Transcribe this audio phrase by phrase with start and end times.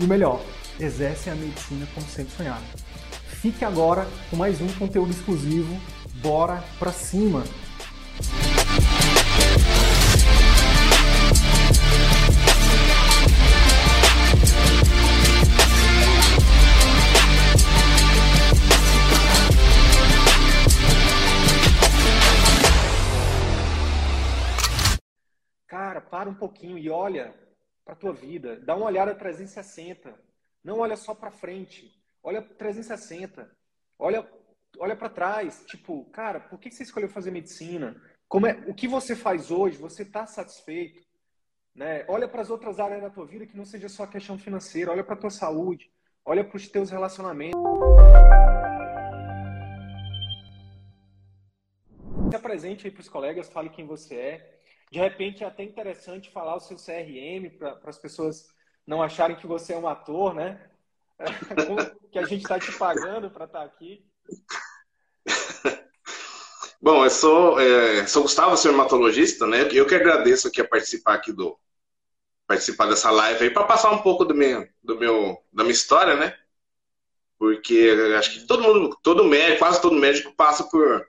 [0.00, 0.40] e o melhor,
[0.78, 2.64] exercem a medicina como sempre sonhado.
[3.26, 5.78] Fique agora com mais um conteúdo exclusivo.
[6.22, 7.44] Bora pra cima!
[25.66, 27.34] Cara, para um pouquinho e olha
[27.84, 28.60] para a tua vida.
[28.60, 30.14] Dá uma olhada 360.
[30.62, 31.90] Não olha só para frente.
[32.22, 33.50] Olha 360.
[33.98, 34.28] Olha,
[34.78, 35.64] olha para trás.
[35.66, 38.00] Tipo, cara, por que você escolheu fazer medicina?
[38.28, 39.78] Como é, o que você faz hoje?
[39.78, 41.02] Você está satisfeito?
[41.74, 42.04] Né?
[42.08, 44.90] Olha para as outras áreas da tua vida que não seja só questão financeira.
[44.90, 45.90] Olha para a tua saúde.
[46.24, 47.60] Olha para os teus relacionamentos.
[52.30, 54.59] Se apresente aí para os colegas, fale quem você é.
[54.90, 58.48] De repente é até interessante falar o seu CRM para as pessoas
[58.86, 60.68] não acharem que você é um ator, né?
[62.10, 64.04] que a gente está te pagando para estar tá aqui.
[66.82, 69.68] Bom, eu sou, é, sou Gustavo, sou hematologista, né?
[69.70, 71.56] Eu que agradeço aqui a participar aqui do
[72.46, 76.16] participar dessa live aí para passar um pouco do meu, do meu da minha história,
[76.16, 76.36] né?
[77.38, 81.06] Porque acho que todo mundo, todo médico, quase todo médico passa por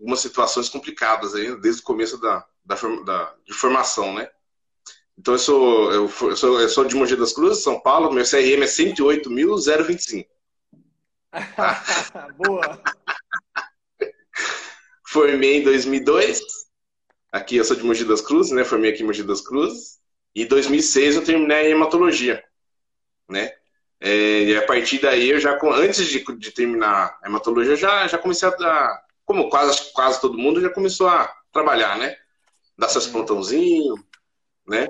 [0.00, 4.30] algumas situações complicadas aí desde o começo da, da, da, de formação, né?
[5.18, 8.62] Então eu sou, eu, sou, eu sou de Mogi das Cruzes, São Paulo, meu CRM
[8.62, 10.26] é 108.025.
[12.36, 12.80] Boa!
[15.08, 16.40] Formei em 2002.
[17.32, 18.62] Aqui eu sou de Mogi das Cruzes, né?
[18.64, 19.98] Formei aqui em Mogi das Cruzes.
[20.34, 22.44] E em 2006 eu terminei a hematologia,
[23.28, 23.52] né?
[24.00, 28.18] É, e a partir daí eu já, antes de, de terminar a hematologia, já, já
[28.18, 32.16] comecei a, como quase, quase todo mundo, já começou a trabalhar, né?
[32.78, 33.98] Dar seus plantãozinhos,
[34.66, 34.88] né?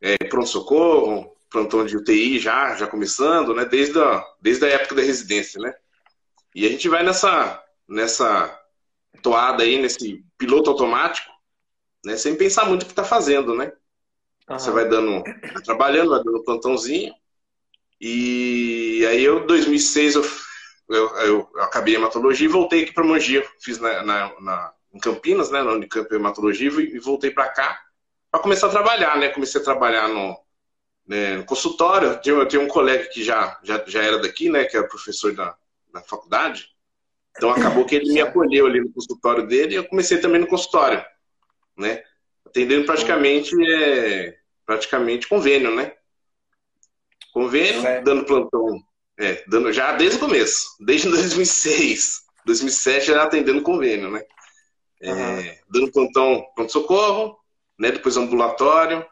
[0.00, 3.64] É, pronto-socorro, plantão de UTI já, já começando, né?
[3.64, 5.74] Desde a, desde a época da residência, né?
[6.54, 8.60] E a gente vai nessa, nessa
[9.22, 11.30] toada aí, nesse piloto automático,
[12.04, 12.16] né?
[12.16, 13.72] Sem pensar muito o que está fazendo, né?
[14.48, 14.58] Uhum.
[14.58, 17.14] Você vai dando, vai trabalhando, vai dando plantãozinho.
[18.00, 20.22] E aí eu, 2006, eu,
[20.88, 23.42] eu, eu acabei a hematologia e voltei aqui para Mogi.
[23.60, 27.80] Fiz na, na, na em Campinas, né, na Unicamp Hematologia, e voltei para cá
[28.32, 29.28] para começar a trabalhar, né?
[29.28, 30.38] Comecei a trabalhar no,
[31.06, 32.18] né, no consultório.
[32.24, 35.54] Eu tenho, um colega que já, já, já era daqui, né, que é professor da,
[35.92, 36.70] da faculdade.
[37.36, 40.46] Então acabou que ele me acolheu ali no consultório dele e eu comecei também no
[40.46, 41.04] consultório,
[41.76, 42.02] né?
[42.44, 44.36] Atendendo praticamente é,
[44.66, 45.92] praticamente convênio, né?
[47.32, 48.82] Convênio, dando plantão,
[49.18, 54.22] é, dando já desde o começo, desde 2006, 2007 já atendendo convênio, né?
[55.02, 57.36] É, dando plantão, pronto-socorro,
[57.78, 59.04] né, depois ambulatório,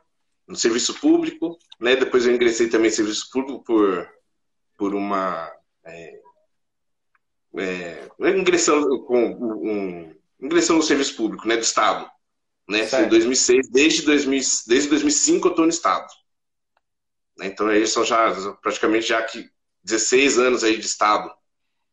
[0.46, 4.08] no serviço público, né, depois eu ingressei também em serviço público por,
[4.78, 5.52] por uma...
[5.84, 6.20] É,
[7.58, 12.08] é, ingressando, com, um, ingressando no serviço público, né, do Estado,
[12.68, 16.06] né, em 2006, desde, 2000, desde 2005 eu estou no Estado.
[17.36, 19.50] Né, então, aí são já praticamente já que
[19.82, 21.34] 16 anos aí de Estado,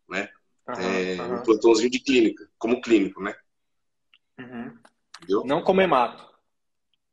[0.08, 0.30] né,
[0.68, 1.36] uhum, é, uhum.
[1.36, 3.36] um plantãozinho de clínica, como clínico, né.
[5.30, 5.46] Uhum.
[5.46, 6.26] Não comer mato.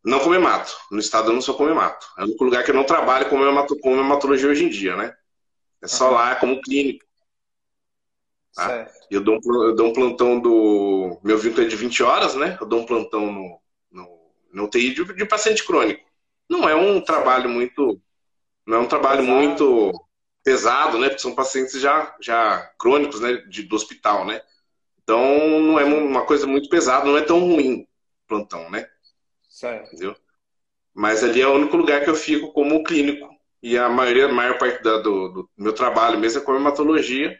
[0.04, 0.76] Não comer mato.
[0.90, 2.06] No estado eu não sou comer mato.
[2.18, 4.96] É o único lugar que eu não trabalho com, hemato, com hematologia hoje em dia,
[4.96, 5.14] né?
[5.82, 6.14] É só uhum.
[6.14, 7.04] lá como clínico.
[8.54, 8.86] Tá?
[9.10, 11.18] Eu, dou um, eu dou um plantão do.
[11.24, 12.56] Meu vínculo é de 20 horas, né?
[12.60, 16.04] Eu dou um plantão no, no, no UTI de, de paciente crônico.
[16.48, 18.00] Não é um trabalho muito.
[18.66, 19.38] Não é um trabalho pesado.
[19.38, 20.06] muito
[20.44, 21.08] pesado, né?
[21.08, 23.38] Porque são pacientes já, já crônicos, né?
[23.48, 24.40] De, do hospital, né?
[25.02, 25.20] Então,
[25.60, 27.86] não é uma coisa muito pesada, não é tão ruim
[28.26, 28.88] plantão, né?
[29.48, 29.88] Certo.
[29.88, 30.16] Entendeu?
[30.92, 33.28] Mas ali é o único lugar que eu fico como clínico.
[33.62, 37.38] E a maioria, a maior parte da, do, do, meu trabalho mesmo é com hematologia.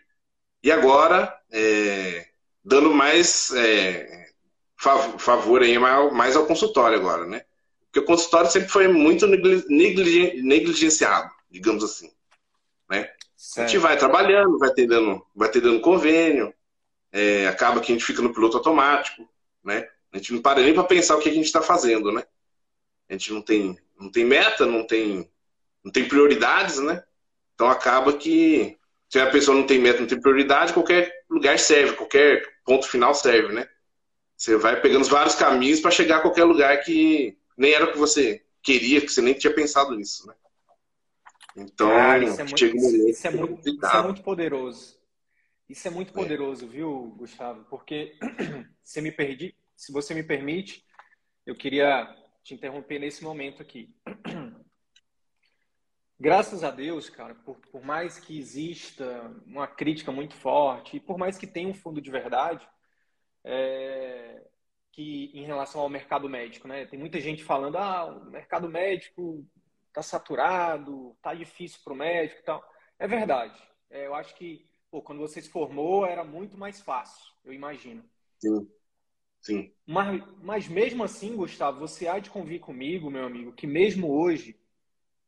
[0.62, 2.26] E agora, é,
[2.64, 4.28] dando mais é,
[5.18, 7.44] favor aí, mais ao consultório agora, né?
[7.86, 12.10] Porque o consultório sempre foi muito negligenciado, digamos assim.
[12.90, 13.08] Né?
[13.56, 16.52] A gente vai trabalhando, vai ter dando, vai ter dando convênio,
[17.12, 19.28] é, acaba que a gente fica no piloto automático,
[19.62, 19.88] né?
[20.14, 22.22] A gente não para nem para pensar o que a gente está fazendo, né?
[23.08, 25.28] A gente não tem, não tem meta, não tem,
[25.82, 27.02] não tem prioridades, né?
[27.52, 28.78] Então acaba que
[29.08, 33.12] se a pessoa não tem meta, não tem prioridade, qualquer lugar serve, qualquer ponto final
[33.12, 33.68] serve, né?
[34.36, 37.98] Você vai pegando vários caminhos para chegar a qualquer lugar que nem era o que
[37.98, 40.34] você queria, que você nem tinha pensado nisso, né?
[41.56, 45.00] Então, Cara, isso, é muito, chega um momento isso, é muito, isso é muito poderoso.
[45.68, 46.12] Isso é muito é.
[46.12, 46.68] poderoso, é.
[46.68, 47.64] viu, Gustavo?
[47.68, 48.16] Porque
[48.82, 50.84] se me perdi, se você me permite,
[51.44, 52.06] eu queria
[52.42, 53.94] te interromper nesse momento aqui.
[56.18, 61.18] Graças a Deus, cara, por, por mais que exista uma crítica muito forte e por
[61.18, 62.66] mais que tenha um fundo de verdade,
[63.44, 64.42] é,
[64.90, 66.86] que em relação ao mercado médico, né?
[66.86, 69.46] Tem muita gente falando, ah, o mercado médico
[69.88, 72.64] está saturado, está difícil para o médico e tal.
[72.98, 73.60] É verdade.
[73.90, 78.02] É, eu acho que pô, quando você se formou era muito mais fácil, eu imagino.
[78.38, 78.66] Sim.
[79.44, 79.70] Sim.
[79.86, 84.58] Mas, mas mesmo assim, Gustavo, você há de convir comigo, meu amigo, que mesmo hoje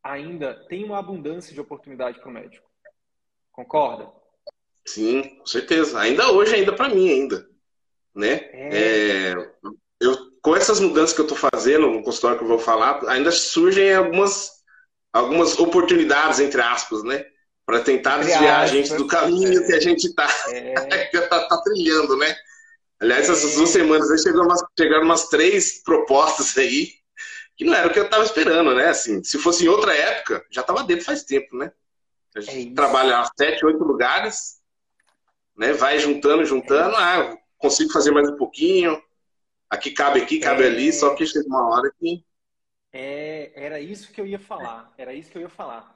[0.02, 2.66] ainda tem uma abundância de oportunidade para o médico.
[3.52, 4.10] Concorda?
[4.86, 6.00] Sim, com certeza.
[6.00, 7.46] Ainda hoje, ainda para mim, ainda.
[8.14, 8.48] Né?
[8.52, 9.32] É...
[9.32, 9.34] É,
[10.00, 13.30] eu, com essas mudanças que eu estou fazendo no consultório que eu vou falar, ainda
[13.30, 14.62] surgem algumas,
[15.12, 17.26] algumas oportunidades, entre aspas, né?
[17.66, 19.66] Para tentar entre desviar aspas, a gente do caminho é...
[19.66, 20.72] que a gente está é...
[21.28, 22.34] tá, tá trilhando, né?
[22.98, 26.94] Aliás, essas duas semanas aí chegaram umas, chegaram umas três propostas aí
[27.56, 28.88] que não era o que eu estava esperando, né?
[28.88, 31.72] Assim, se fosse em outra época, já estava dentro faz tempo, né?
[32.34, 34.60] A gente é trabalha sete, oito lugares,
[35.56, 35.72] né?
[35.72, 39.02] Vai juntando, juntando, é ah, consigo fazer mais um pouquinho,
[39.70, 40.66] aqui cabe aqui, cabe é...
[40.66, 42.25] ali, só que chega uma hora que...
[42.92, 45.94] É, era isso que eu ia falar, era isso que eu ia falar.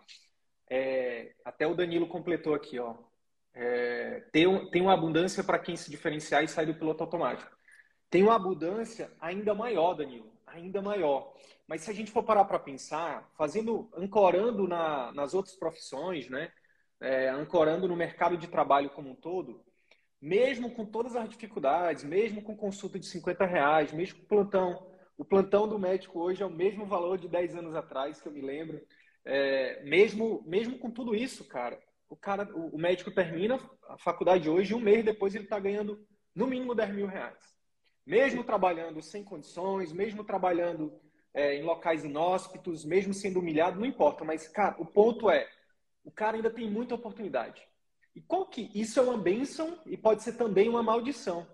[0.68, 3.09] É, até o Danilo completou aqui, ó
[3.54, 7.50] é, tem, tem uma abundância para quem se diferenciar e sair do piloto automático.
[8.08, 11.32] Tem uma abundância ainda maior, Danilo, ainda maior.
[11.66, 16.50] Mas se a gente for parar para pensar, fazendo, ancorando na, nas outras profissões, né?
[17.00, 19.64] É, ancorando no mercado de trabalho como um todo,
[20.20, 24.86] mesmo com todas as dificuldades, mesmo com consulta de 50 reais, mesmo com plantão,
[25.16, 28.32] o plantão do médico hoje é o mesmo valor de 10 anos atrás, que eu
[28.32, 28.80] me lembro.
[29.24, 31.80] É, mesmo, mesmo com tudo isso, cara,
[32.10, 33.58] o cara, o, médico termina
[33.88, 36.04] a faculdade hoje e um mês depois ele está ganhando
[36.34, 37.38] no mínimo 10 mil reais.
[38.04, 40.92] Mesmo trabalhando sem condições, mesmo trabalhando
[41.32, 44.24] é, em locais inóspitos, mesmo sendo humilhado, não importa.
[44.24, 45.48] Mas, cara, o ponto é,
[46.02, 47.62] o cara ainda tem muita oportunidade.
[48.12, 51.46] E qual que isso é uma bênção e pode ser também uma maldição.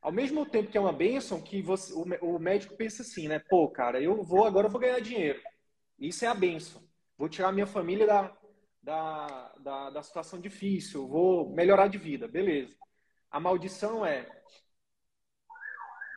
[0.00, 2.04] Ao mesmo tempo que é uma bênção, que você, o,
[2.36, 3.40] o médico pensa assim, né?
[3.40, 5.40] Pô, cara, eu vou agora eu vou ganhar dinheiro.
[5.98, 6.80] Isso é a bênção.
[7.18, 8.39] Vou tirar minha família da,
[8.82, 12.76] da, da, da situação difícil, vou melhorar de vida, beleza.
[13.30, 14.28] A maldição é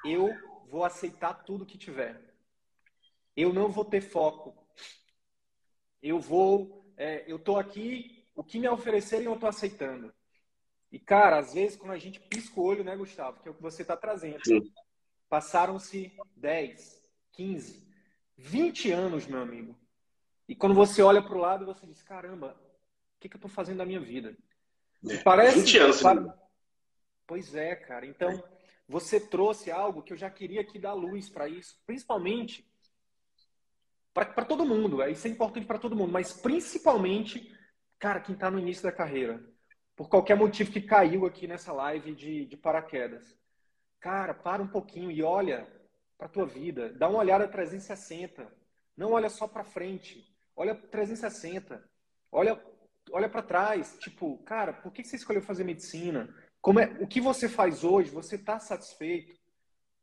[0.06, 0.30] eu
[0.70, 2.20] vou aceitar tudo que tiver.
[3.36, 4.56] Eu não vou ter foco.
[6.02, 10.14] Eu vou, é, eu tô aqui, o que me oferecerem eu tô aceitando.
[10.92, 13.56] E cara, às vezes quando a gente pisca o olho, né, Gustavo, que é o
[13.56, 14.40] que você está trazendo.
[15.30, 17.02] Passaram-se 10,
[17.32, 17.88] 15,
[18.38, 19.83] 20 anos, meu amigo.
[20.48, 22.56] E quando você olha para o lado, você diz: caramba,
[23.18, 24.36] o que, que eu estou fazendo da minha vida?
[25.10, 26.02] É, parece 20 anos.
[26.02, 26.38] Para...
[27.26, 28.06] Pois é, cara.
[28.06, 28.44] Então,
[28.88, 32.70] você trouxe algo que eu já queria aqui dar luz para isso, principalmente
[34.14, 35.02] para todo mundo.
[35.02, 37.52] É, isso é importante para todo mundo, mas principalmente,
[37.98, 39.44] cara, quem está no início da carreira.
[39.96, 43.38] Por qualquer motivo que caiu aqui nessa live de, de paraquedas.
[44.00, 45.68] Cara, para um pouquinho e olha
[46.18, 46.92] para a tua vida.
[46.94, 48.52] Dá uma olhada 360.
[48.98, 50.33] Não olha só para frente.
[50.56, 51.84] Olha 360.
[52.32, 52.62] Olha,
[53.12, 53.98] olha para trás.
[54.00, 56.34] Tipo, cara, por que você escolheu fazer medicina?
[56.62, 58.12] Como é, o que você faz hoje?
[58.12, 59.36] Você está satisfeito?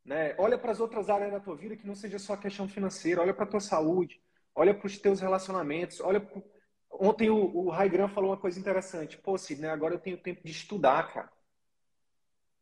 [0.04, 0.34] Né?
[0.38, 3.20] Olha para as outras áreas da tua vida que não seja só questão financeira.
[3.20, 4.20] Olha para a tua saúde.
[4.54, 6.00] Olha para os teus relacionamentos.
[6.00, 6.42] Olha pro...
[6.90, 9.16] Ontem o, o Raigran falou uma coisa interessante.
[9.16, 11.32] Pô, Sidney, agora eu tenho tempo de estudar, cara.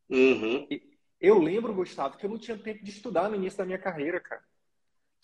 [0.09, 0.67] Uhum.
[1.21, 4.21] Eu lembro, Gustavo, que eu não tinha tempo de estudar no início da minha carreira,
[4.21, 4.43] cara.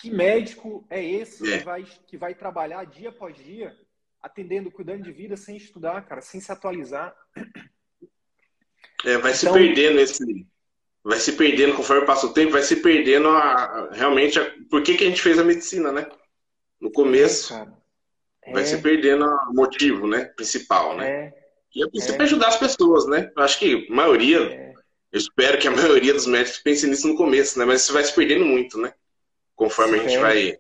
[0.04, 1.58] Que médico é esse é.
[1.58, 3.75] Que, vai, que vai trabalhar dia após dia,
[4.20, 7.16] atendendo, cuidando de vida, sem estudar, cara, sem se atualizar?
[9.02, 10.46] É, vai então, se perdendo esse.
[11.02, 14.94] Vai se perdendo conforme passa o tempo, vai se perdendo a, realmente a, por que,
[14.94, 16.06] que a gente fez a medicina, né?
[16.78, 17.54] No começo.
[18.42, 20.26] É, vai se perdendo o motivo, né?
[20.37, 21.08] Principal, né?
[21.11, 21.34] É,
[21.75, 22.25] e é princípio é.
[22.25, 23.32] ajudar as pessoas, né?
[23.34, 24.75] Eu acho que a maioria, é.
[25.12, 27.64] eu espero que a maioria dos médicos pense nisso no começo, né?
[27.64, 28.92] Mas isso vai se perdendo muito, né?
[29.54, 30.58] Conforme a gente vai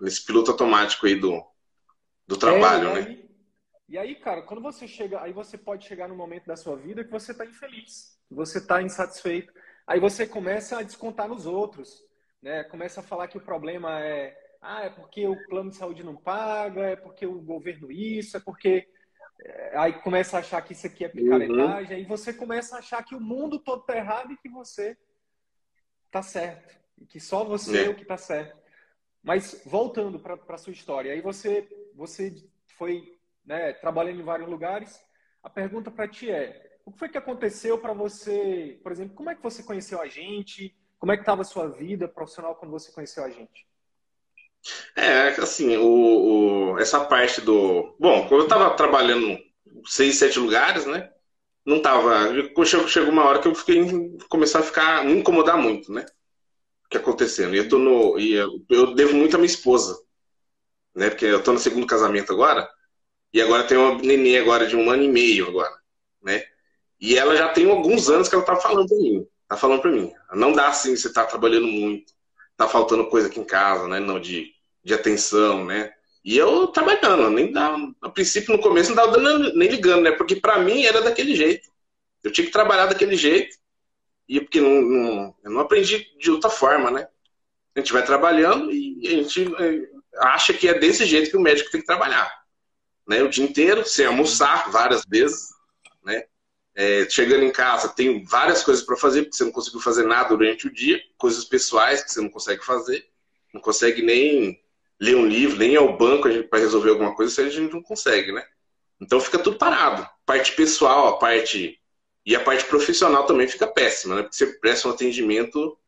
[0.00, 1.44] nesse piloto automático aí do,
[2.26, 3.30] do trabalho, é, e aí, né?
[3.88, 7.02] E aí, cara, quando você chega, aí você pode chegar no momento da sua vida
[7.02, 9.52] que você está infeliz, você está insatisfeito.
[9.86, 12.04] Aí você começa a descontar nos outros,
[12.40, 12.62] né?
[12.64, 16.14] Começa a falar que o problema é, ah, é porque o plano de saúde não
[16.14, 18.86] paga, é porque o governo isso, é porque
[19.42, 21.96] é, aí começa a achar que isso aqui é picaretagem, uhum.
[21.96, 24.96] aí você começa a achar que o mundo todo tá errado e que você
[26.10, 28.58] tá certo, que só você é, é o que tá certo.
[29.22, 32.34] Mas voltando para a sua história, aí você você
[32.78, 35.00] foi né, trabalhando em vários lugares.
[35.42, 39.30] A pergunta para ti é: o que foi que aconteceu para você, por exemplo, como
[39.30, 40.74] é que você conheceu a gente?
[40.98, 43.66] Como é que estava a sua vida profissional quando você conheceu a gente?
[44.94, 47.96] É, assim, o, o, essa parte do.
[47.98, 49.38] Bom, quando eu estava trabalhando
[49.86, 51.10] seis, sete lugares, né?
[51.64, 52.28] Não tava.
[52.64, 53.82] Chegou, chegou uma hora que eu fiquei.
[54.28, 55.04] Começou a ficar.
[55.04, 56.04] me incomodar muito, né?
[56.90, 57.54] Que acontecendo.
[57.54, 58.18] E eu tô no.
[58.18, 59.98] E eu, eu devo muito à minha esposa.
[60.94, 61.08] Né?
[61.08, 62.68] Porque eu tô no segundo casamento agora.
[63.32, 65.72] E agora tem uma neném agora de um ano e meio agora,
[66.20, 66.44] né?
[67.00, 69.26] E ela já tem alguns anos que ela tá falando pra mim.
[69.48, 70.12] Tá falando pra mim.
[70.34, 72.12] Não dá assim, você tá trabalhando muito
[72.60, 73.98] tá faltando coisa aqui em casa, né?
[73.98, 74.52] Não, de,
[74.84, 75.90] de atenção, né?
[76.22, 80.12] E eu trabalhando, nem dava, a princípio, no começo, não tava dando, nem ligando, né?
[80.12, 81.70] Porque para mim era daquele jeito.
[82.22, 83.56] Eu tinha que trabalhar daquele jeito.
[84.30, 87.08] E porque não, não, eu não aprendi de outra forma, né?
[87.74, 91.40] A gente vai trabalhando e a gente é, acha que é desse jeito que o
[91.40, 92.32] médico tem que trabalhar.
[93.08, 93.24] Né?
[93.24, 95.48] O dia inteiro, sem almoçar várias vezes,
[96.04, 96.22] né?
[96.76, 100.28] É, chegando em casa, tem várias coisas para fazer, porque você não conseguiu fazer nada
[100.28, 103.04] durante o dia, coisas pessoais que você não consegue fazer,
[103.52, 104.62] não consegue nem
[105.00, 107.82] ler um livro, nem ir ao banco para resolver alguma coisa, isso a gente não
[107.82, 108.44] consegue, né?
[109.00, 110.08] Então fica tudo parado.
[110.24, 111.79] Parte pessoal, a parte.
[112.24, 114.22] E a parte profissional também fica péssima, né?
[114.22, 115.78] Porque você presta um atendimento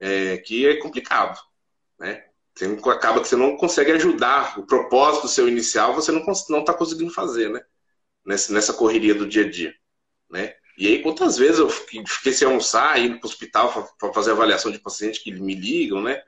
[0.00, 1.38] é, que é complicado,
[1.98, 2.24] né?
[2.54, 6.20] Você acaba que você não consegue ajudar o propósito seu inicial, você não
[6.60, 7.60] está conseguindo fazer, né?
[8.24, 9.74] Nessa, nessa correria do dia a dia
[10.30, 10.54] né?
[10.76, 14.70] E aí, quantas vezes eu fiquei sem almoçar, indo para o hospital para fazer avaliação
[14.70, 16.22] de paciente que me ligam, né?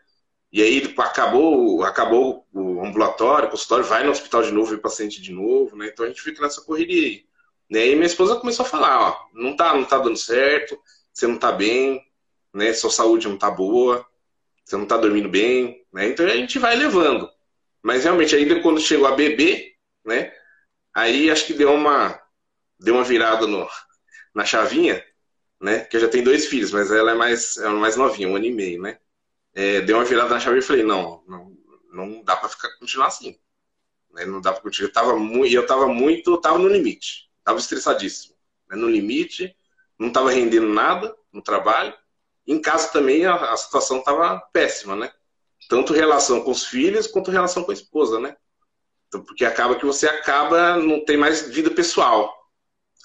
[0.52, 5.23] E aí acabou, acabou o ambulatório, o consultório, vai no hospital de novo, vê paciente
[5.23, 5.88] de novo, né?
[5.88, 7.26] Então a gente fica nessa correria aí.
[7.71, 7.89] Né?
[7.89, 10.79] E minha esposa começou a falar, ó, não tá, não tá dando certo,
[11.12, 12.03] você não tá bem,
[12.53, 12.73] né?
[12.73, 14.05] Sua saúde não tá boa,
[14.65, 16.09] você não tá dormindo bem, né?
[16.09, 17.31] Então a gente vai levando.
[17.83, 19.75] Mas realmente aí quando chegou a bebê,
[20.05, 20.33] né?
[20.95, 22.21] Aí acho que deu uma
[22.79, 23.69] deu uma virada no,
[24.35, 25.05] na chavinha,
[25.61, 25.81] né?
[25.85, 28.47] Que eu já tenho dois filhos, mas ela é mais, é mais novinha, um ano
[28.47, 28.99] e meio, né?
[29.55, 31.57] É, deu uma virada na chavinha e falei, não, não,
[31.93, 33.39] não dá para ficar continuar assim.
[34.12, 34.25] Né?
[34.25, 34.89] Não dá para continuar.
[34.89, 35.11] Eu tava
[35.50, 38.35] eu tava muito, tava no limite, tava estressadíssimo,
[38.69, 38.76] né?
[38.76, 39.54] no limite,
[39.99, 41.92] não tava rendendo nada no trabalho.
[42.47, 45.12] Em casa também a, a situação tava péssima, né?
[45.69, 48.37] Tanto relação com os filhos quanto relação com a esposa, né?
[49.09, 52.33] Então, porque acaba que você acaba não tem mais vida pessoal.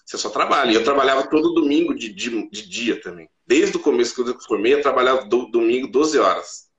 [0.06, 0.72] Você só trabalha.
[0.72, 3.28] E eu trabalhava todo domingo de, de, de, dia também.
[3.46, 6.70] Desde o começo que eu formei, eu trabalhava do, domingo 12 horas.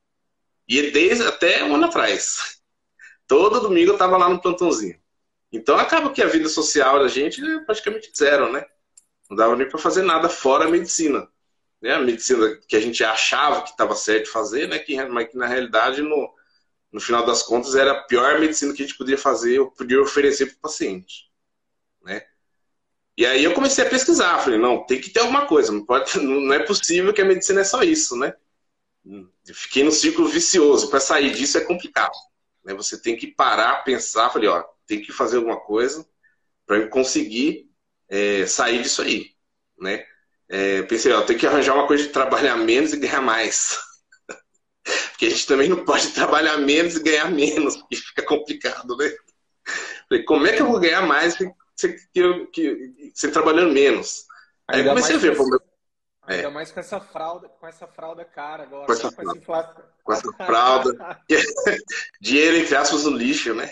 [0.68, 2.60] E desde até um ano atrás.
[3.26, 4.96] Todo domingo eu estava lá no plantãozinho.
[5.56, 8.64] Então acaba que a vida social da gente é praticamente zero, né?
[9.28, 11.28] Não dava nem para fazer nada fora a medicina.
[11.80, 11.92] Né?
[11.92, 14.78] A medicina que a gente achava que estava certo fazer, né?
[14.78, 16.32] que, mas que na realidade, no,
[16.92, 20.00] no final das contas, era a pior medicina que a gente podia fazer, ou podia
[20.00, 21.30] oferecer para o paciente.
[22.02, 22.22] Né?
[23.16, 26.16] E aí eu comecei a pesquisar, falei, não, tem que ter alguma coisa, não, pode,
[26.20, 28.34] não é possível que a medicina é só isso, né?
[29.04, 32.16] Eu fiquei no ciclo vicioso, para sair disso é complicado.
[32.64, 32.74] Né?
[32.74, 36.06] Você tem que parar, pensar, falei, ó, tem que fazer alguma coisa
[36.66, 37.70] para conseguir
[38.08, 39.30] é, sair disso aí,
[39.78, 40.04] né?
[40.48, 43.78] É, pensei, ó, tem que arranjar uma coisa de trabalhar menos e ganhar mais.
[45.10, 49.12] porque a gente também não pode trabalhar menos e ganhar menos, porque fica complicado, né?
[50.08, 51.36] Falei, como é que eu vou ganhar mais
[51.76, 54.24] você, que, que, trabalhando menos.
[54.66, 55.32] Aí ainda comecei a ver.
[55.32, 55.42] Esse,
[56.28, 56.34] é.
[56.36, 58.86] Ainda mais com essa fralda, com essa fralda cara agora.
[58.86, 59.84] Com essa, com fralda.
[60.02, 61.22] Com essa fralda.
[62.20, 63.70] Dinheiro, entre aspas, no lixo, né?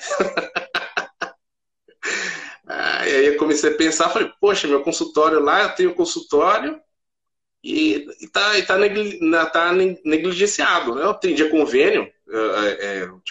[2.67, 6.81] Aí eu comecei a pensar, falei, poxa, meu consultório lá, eu tenho consultório
[7.63, 9.19] e, e, tá, e tá, negli,
[9.53, 10.99] tá negligenciado.
[10.99, 13.23] Eu atendia convênio, eu, eu,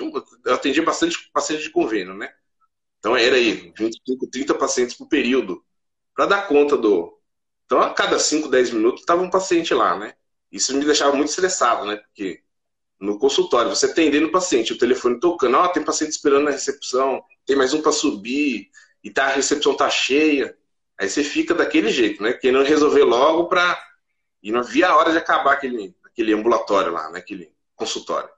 [0.45, 2.33] eu atendia bastante paciente de convênio, né?
[2.99, 5.63] Então era aí 25, 30 pacientes por período
[6.15, 7.19] para dar conta do.
[7.65, 10.15] Então a cada 5, 10 minutos estava um paciente lá, né?
[10.51, 11.97] Isso me deixava muito estressado, né?
[11.97, 12.41] Porque
[12.99, 16.51] no consultório, você atendendo o paciente, o telefone tocando, ó, oh, tem paciente esperando na
[16.51, 18.69] recepção, tem mais um para subir,
[19.03, 20.55] e tá, a recepção tá cheia.
[20.99, 22.33] Aí você fica daquele jeito, né?
[22.33, 23.81] Querendo resolver logo para.
[24.41, 27.19] E não havia a hora de acabar aquele, aquele ambulatório lá, né?
[27.19, 28.29] Aquele consultório.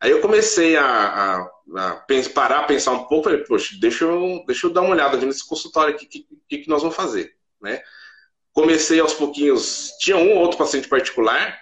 [0.00, 4.44] Aí eu comecei a, a, a pensar, parar, pensar um pouco, falei, poxa, deixa eu,
[4.46, 7.36] deixa eu dar uma olhada nesse consultório aqui, o que, que, que, nós vamos fazer,
[7.60, 7.82] né?
[8.52, 11.58] Comecei aos pouquinhos, tinha um ou outro paciente particular,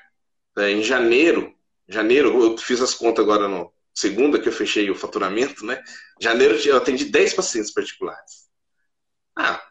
[0.59, 1.55] é, em janeiro,
[1.89, 5.83] janeiro, eu fiz as contas agora no, segunda que eu fechei o faturamento, né?
[6.21, 8.47] Janeiro eu atendi 10 pacientes particulares.
[9.35, 9.67] Ah,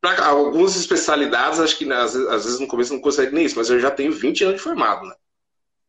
[0.00, 3.68] para algumas especialidades, acho que às, às, vezes no começo não consegue nem isso, mas
[3.68, 5.14] eu já tenho 20 anos de formado, né?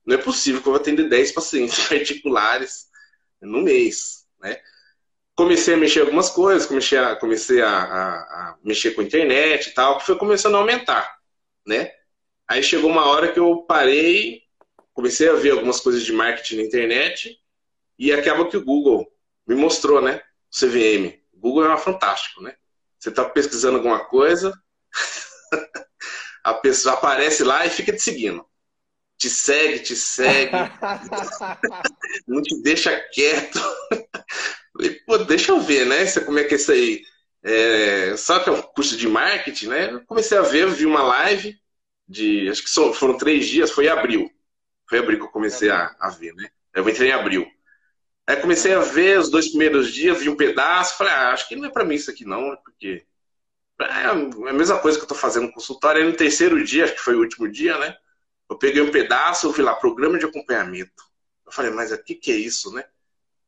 [0.06, 2.88] Não é possível que eu vou atender 10 pacientes particulares
[3.42, 4.60] no mês, né?
[5.36, 8.14] Comecei a mexer algumas coisas, comecei a, comecei a, a,
[8.52, 11.18] a mexer com a internet e tal, que foi começando a aumentar,
[11.66, 11.92] né?
[12.46, 14.42] Aí chegou uma hora que eu parei,
[15.00, 17.40] comecei a ver algumas coisas de marketing na internet
[17.98, 19.10] e acaba que o Google
[19.48, 20.22] me mostrou, né?
[20.52, 21.18] O CVM.
[21.32, 22.54] O Google é fantástico, né?
[22.98, 24.54] Você está pesquisando alguma coisa,
[26.44, 28.46] a pessoa aparece lá e fica te seguindo.
[29.18, 30.52] Te segue, te segue,
[32.28, 33.58] não te deixa quieto.
[34.76, 36.06] Falei, pô, deixa eu ver, né?
[36.26, 37.04] Como é que é isso aí?
[37.42, 39.94] É, só que é um curso de marketing, né?
[39.94, 41.58] Eu comecei a ver, vi uma live
[42.06, 42.50] de.
[42.50, 44.30] Acho que foram três dias, foi em abril.
[44.90, 46.50] Foi abril que eu comecei a, a ver, né?
[46.74, 47.48] Eu entrei em abril.
[48.28, 51.56] Aí comecei a ver os dois primeiros dias, vi um pedaço, falei, ah, acho que
[51.56, 53.06] não é para mim isso aqui não, porque
[53.80, 56.02] é a mesma coisa que eu tô fazendo no consultório.
[56.02, 57.96] Aí no terceiro dia, acho que foi o último dia, né?
[58.50, 61.04] Eu peguei um pedaço, eu vi lá, programa de acompanhamento.
[61.46, 62.84] Eu falei, mas o que, que é isso, né?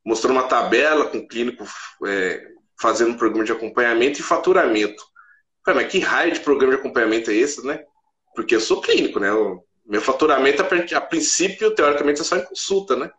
[0.06, 1.64] Mostrou uma tabela com o clínico
[2.06, 2.48] é,
[2.80, 5.04] fazendo um programa de acompanhamento e faturamento.
[5.04, 7.84] Eu falei, mas que raio de programa de acompanhamento é esse, né?
[8.36, 9.32] Porque eu sou clínico, né?
[9.32, 13.12] O meu faturamento, a princípio, teoricamente, é só em consulta, né?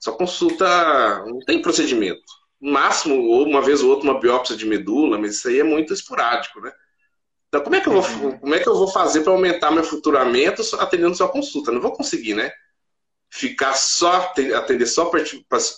[0.00, 2.22] Só consulta, não tem procedimento.
[2.58, 5.62] No máximo, ou uma vez ou outra, uma biópsia de medula, mas isso aí é
[5.62, 6.72] muito esporádico, né?
[7.46, 8.38] Então, como é que eu vou, uhum.
[8.38, 11.70] como é que eu vou fazer para aumentar meu futuramento atendendo só consulta?
[11.70, 12.50] Não vou conseguir, né?
[13.28, 15.10] Ficar só, atender só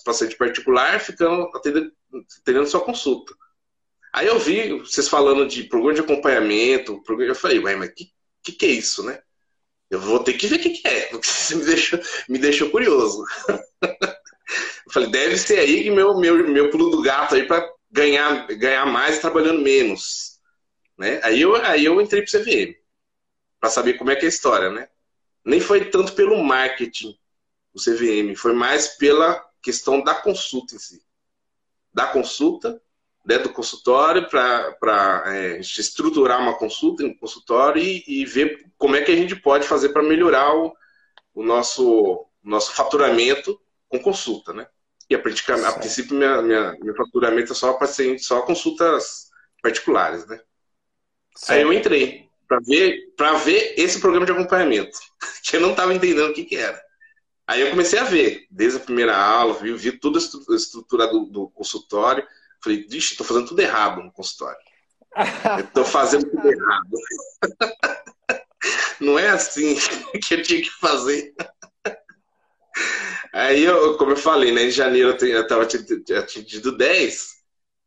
[0.04, 1.92] paciente particular, ficando atendendo,
[2.40, 3.35] atendendo só consulta.
[4.12, 8.12] Aí eu vi vocês falando de programa de acompanhamento, eu falei, ué, mas que,
[8.44, 9.21] que, que é isso, né?
[9.91, 12.71] Eu vou ter que ver o que, que, é, porque você me deixou, me deixou
[12.71, 13.25] curioso.
[13.83, 18.47] Eu falei, deve ser aí que meu, meu, meu pulo do gato aí para ganhar,
[18.49, 20.40] ganhar mais trabalhando menos.
[20.99, 21.20] Né?
[21.23, 22.75] Aí, eu, aí eu entrei para o CVM,
[23.61, 24.88] para saber como é que é a história, né?
[25.44, 27.18] Nem foi tanto pelo marketing
[27.75, 31.03] o CVM, foi mais pela questão da consulta em si.
[31.92, 32.81] Da consulta,
[33.25, 39.03] né, do consultório, para é, estruturar uma consulta em consultório e, e, ver como é
[39.03, 40.75] que a gente pode fazer para melhorar o,
[41.35, 43.59] o nosso, nosso faturamento
[43.89, 44.67] com consulta, né?
[45.09, 49.31] E a, a princípio, minha, minha, meu faturamento é só paciente, só consultas
[49.63, 50.41] particulares, né?
[51.37, 51.59] Certo.
[51.59, 54.99] Aí eu entrei para ver, para ver esse programa de acompanhamento,
[55.43, 56.83] que eu não estava entendendo o que, que era.
[57.47, 61.27] Aí eu comecei a ver, desde a primeira aula, vi, vi toda a estrutura do,
[61.27, 62.27] do consultório.
[62.62, 64.59] Falei, vixe, estou fazendo tudo errado no consultório.
[65.59, 66.90] Estou fazendo tudo errado.
[69.01, 69.77] Não é assim
[70.23, 71.35] que eu tinha que fazer.
[73.33, 77.29] Aí, eu, como eu falei, né, em janeiro eu estava atingido 10,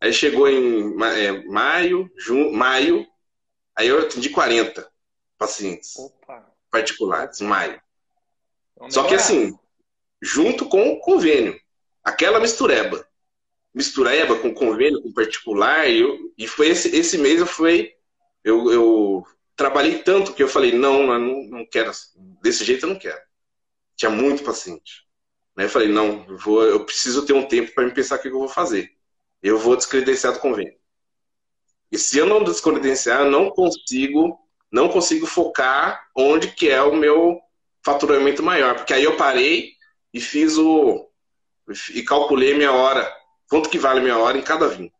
[0.01, 3.07] aí chegou em é, maio, junho, maio,
[3.75, 4.87] aí eu atendi 40
[5.37, 6.45] pacientes Opa.
[6.69, 7.81] particulares, em maio.
[8.75, 9.57] Vamos Só que assim,
[10.21, 11.57] junto com o convênio,
[12.03, 13.07] aquela mistureba.
[13.77, 17.93] Mistureba com convênio, com particular, e, eu, e foi esse, esse mês eu fui,
[18.43, 19.23] eu, eu
[19.55, 21.91] trabalhei tanto que eu falei, não, eu não, não quero,
[22.41, 23.21] desse jeito eu não quero.
[23.95, 25.05] Tinha muito paciente.
[25.55, 25.65] Né?
[25.65, 28.29] Eu falei, não, eu, vou, eu preciso ter um tempo para me pensar o que
[28.29, 28.89] eu vou fazer.
[29.43, 30.75] Eu vou descredenciar do convênio.
[31.91, 34.39] E se eu não descredenciar, eu não consigo,
[34.71, 37.39] não consigo focar onde que é o meu
[37.85, 38.75] faturamento maior.
[38.75, 39.73] Porque aí eu parei
[40.11, 41.07] e fiz o.
[41.93, 43.11] e calculei minha hora,
[43.49, 44.91] quanto que vale minha hora em cada vinho.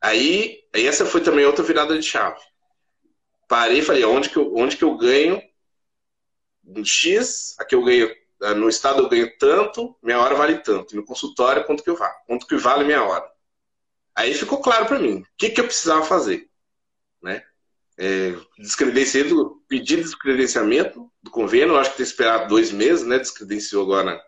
[0.00, 2.40] Aí, aí essa foi também outra virada de chave.
[3.48, 5.42] Parei e falei, onde que eu, onde que eu ganho
[6.64, 10.94] um X, aqui eu ganho ah, no estado eu ganho tanto, minha hora vale tanto.
[10.94, 12.14] No consultório, quanto que eu vale?
[12.26, 13.26] Quanto que vale minha hora?
[14.14, 16.48] Aí ficou claro para mim o que, que eu precisava fazer.
[17.22, 17.42] Né?
[17.98, 19.24] É, descredenciei
[19.68, 23.18] pedi descredenciamento do convênio, acho que tem esperado dois meses, né?
[23.18, 24.22] Descredenciou agora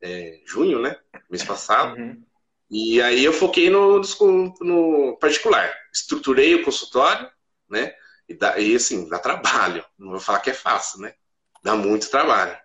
[0.00, 0.98] é, junho, né?
[1.30, 1.96] Mês passado.
[1.96, 2.22] Uhum.
[2.72, 4.00] E aí eu foquei no,
[4.60, 5.72] no, particular.
[5.92, 7.30] Estruturei o consultório,
[7.68, 7.94] né?
[8.28, 9.84] E, dá, e assim, dá trabalho.
[9.98, 11.14] Não vou falar que é fácil, né?
[11.62, 12.58] Dá muito trabalho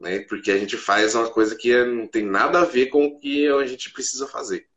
[0.00, 0.20] né?
[0.20, 3.48] Porque a gente faz uma coisa que não tem nada a ver com o que
[3.48, 4.68] a gente precisa fazer,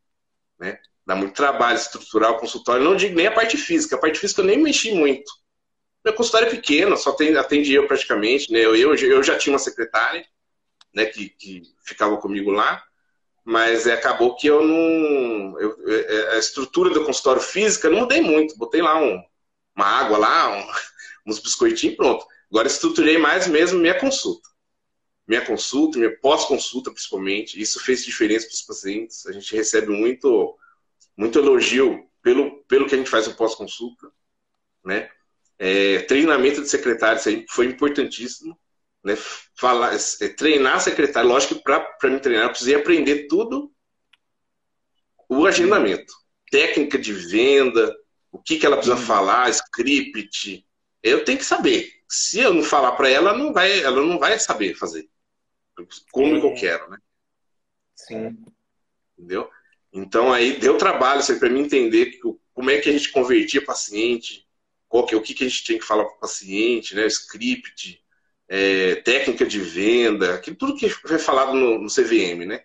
[0.57, 0.79] né?
[1.05, 2.83] Dá muito trabalho estruturar o consultório.
[2.83, 3.95] Não digo nem a parte física.
[3.95, 5.31] A parte física eu nem mexi muito.
[6.05, 8.59] Meu consultório é pequeno, só tem, atende eu praticamente, né?
[8.59, 10.25] Eu, eu, eu já tinha uma secretária,
[10.93, 11.05] né?
[11.05, 12.83] Que, que ficava comigo lá,
[13.43, 15.59] mas é, acabou que eu não.
[15.59, 18.57] Eu, é, a estrutura do consultório física não mudei muito.
[18.57, 19.21] Botei lá um,
[19.75, 20.67] uma água lá, um,
[21.31, 22.25] uns biscoitinhos pronto.
[22.51, 24.49] Agora estruturei mais mesmo minha consulta
[25.29, 27.61] minha consulta, minha pós-consulta principalmente.
[27.61, 29.27] Isso fez diferença para os pacientes.
[29.27, 30.57] A gente recebe muito,
[31.15, 34.11] muito elogio pelo, pelo que a gente faz no pós-consulta,
[34.83, 35.11] né?
[35.59, 38.59] É, treinamento de secretário, isso aí foi importantíssimo.
[39.03, 39.17] Né?
[39.55, 43.73] Falar, é, treinar secretário, lógico que para me treinar eu precisei aprender tudo
[45.29, 46.11] o agendamento,
[46.49, 47.95] técnica de venda,
[48.31, 50.65] o que, que ela precisa falar, script.
[51.03, 51.91] Eu tenho que saber.
[52.09, 55.07] Se eu não falar para ela, não vai, ela não vai saber fazer.
[56.11, 56.39] Como é.
[56.39, 56.97] eu quero, né?
[57.95, 58.37] Sim.
[59.17, 59.49] Entendeu?
[59.93, 62.19] Então aí deu trabalho para mim entender
[62.53, 64.47] como é que a gente convertia paciente,
[64.87, 67.05] qual que, o que, que a gente tem que falar para o paciente, né?
[67.05, 68.03] Script,
[68.49, 72.63] é, técnica de venda, aquilo tudo que foi falado no, no CVM, né?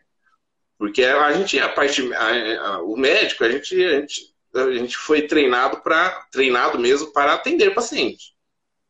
[0.78, 4.96] Porque a gente, a parte, a, a, o médico, a gente, a gente, a gente
[4.96, 8.34] foi treinado para, treinado mesmo para atender o paciente.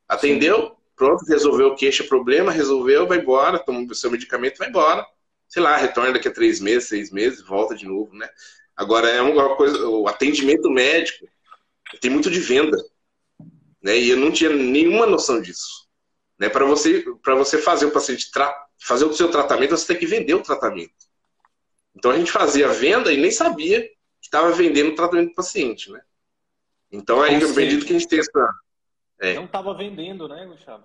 [0.09, 0.73] Atendeu, Sim.
[0.97, 5.05] pronto, resolveu o queixa, problema, resolveu, vai embora, toma o seu medicamento, vai embora.
[5.49, 8.29] Sei lá, retorna daqui a três meses, seis meses, volta de novo, né?
[8.77, 11.29] Agora é uma coisa, o atendimento médico
[12.01, 12.77] tem muito de venda,
[13.83, 13.97] né?
[13.99, 15.84] E eu não tinha nenhuma noção disso,
[16.39, 16.49] né?
[16.49, 18.31] Para você, para você fazer o paciente
[18.79, 20.93] fazer o seu tratamento, você tem que vender o tratamento.
[21.95, 25.91] Então a gente fazia venda e nem sabia que estava vendendo o tratamento do paciente,
[25.91, 26.03] né?
[26.91, 28.49] Então aí, eu acredito que a gente tem essa.
[29.21, 29.35] É.
[29.35, 30.85] Não estava vendendo, né, Gustavo?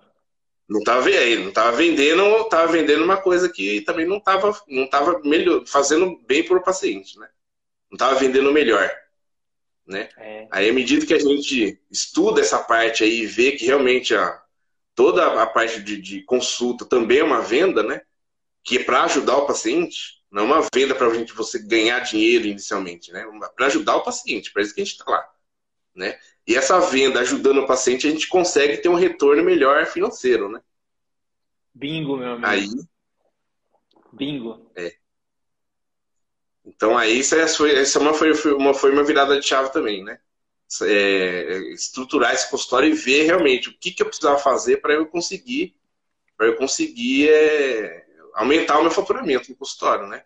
[0.68, 5.20] Não estava não estava vendendo, estava vendendo uma coisa que também não estava não tava
[5.24, 7.28] melhor, fazendo bem para o paciente, né?
[7.90, 8.88] Não estava vendendo melhor,
[9.84, 10.08] né?
[10.16, 10.46] É.
[10.48, 14.39] Aí à medida que a gente estuda essa parte aí e vê que realmente a,
[15.00, 18.02] toda a parte de, de consulta também é uma venda, né?
[18.62, 22.44] Que é para ajudar o paciente, não é uma venda para gente você ganhar dinheiro
[22.44, 23.24] inicialmente, né?
[23.56, 25.26] Para ajudar o paciente, para isso que a gente está lá,
[25.94, 26.18] né?
[26.46, 30.60] E essa venda ajudando o paciente, a gente consegue ter um retorno melhor financeiro, né?
[31.72, 32.46] Bingo, meu amigo.
[32.46, 32.68] Aí.
[34.12, 34.70] Bingo.
[34.76, 34.96] É.
[36.62, 40.04] Então aí essa foi, essa é uma, foi, uma, foi uma virada de chave também,
[40.04, 40.20] né?
[40.82, 45.06] É, estruturar esse consultório e ver realmente o que, que eu precisava fazer para eu
[45.06, 45.74] conseguir
[46.36, 50.24] para eu conseguir é, aumentar o meu faturamento no consultório, né?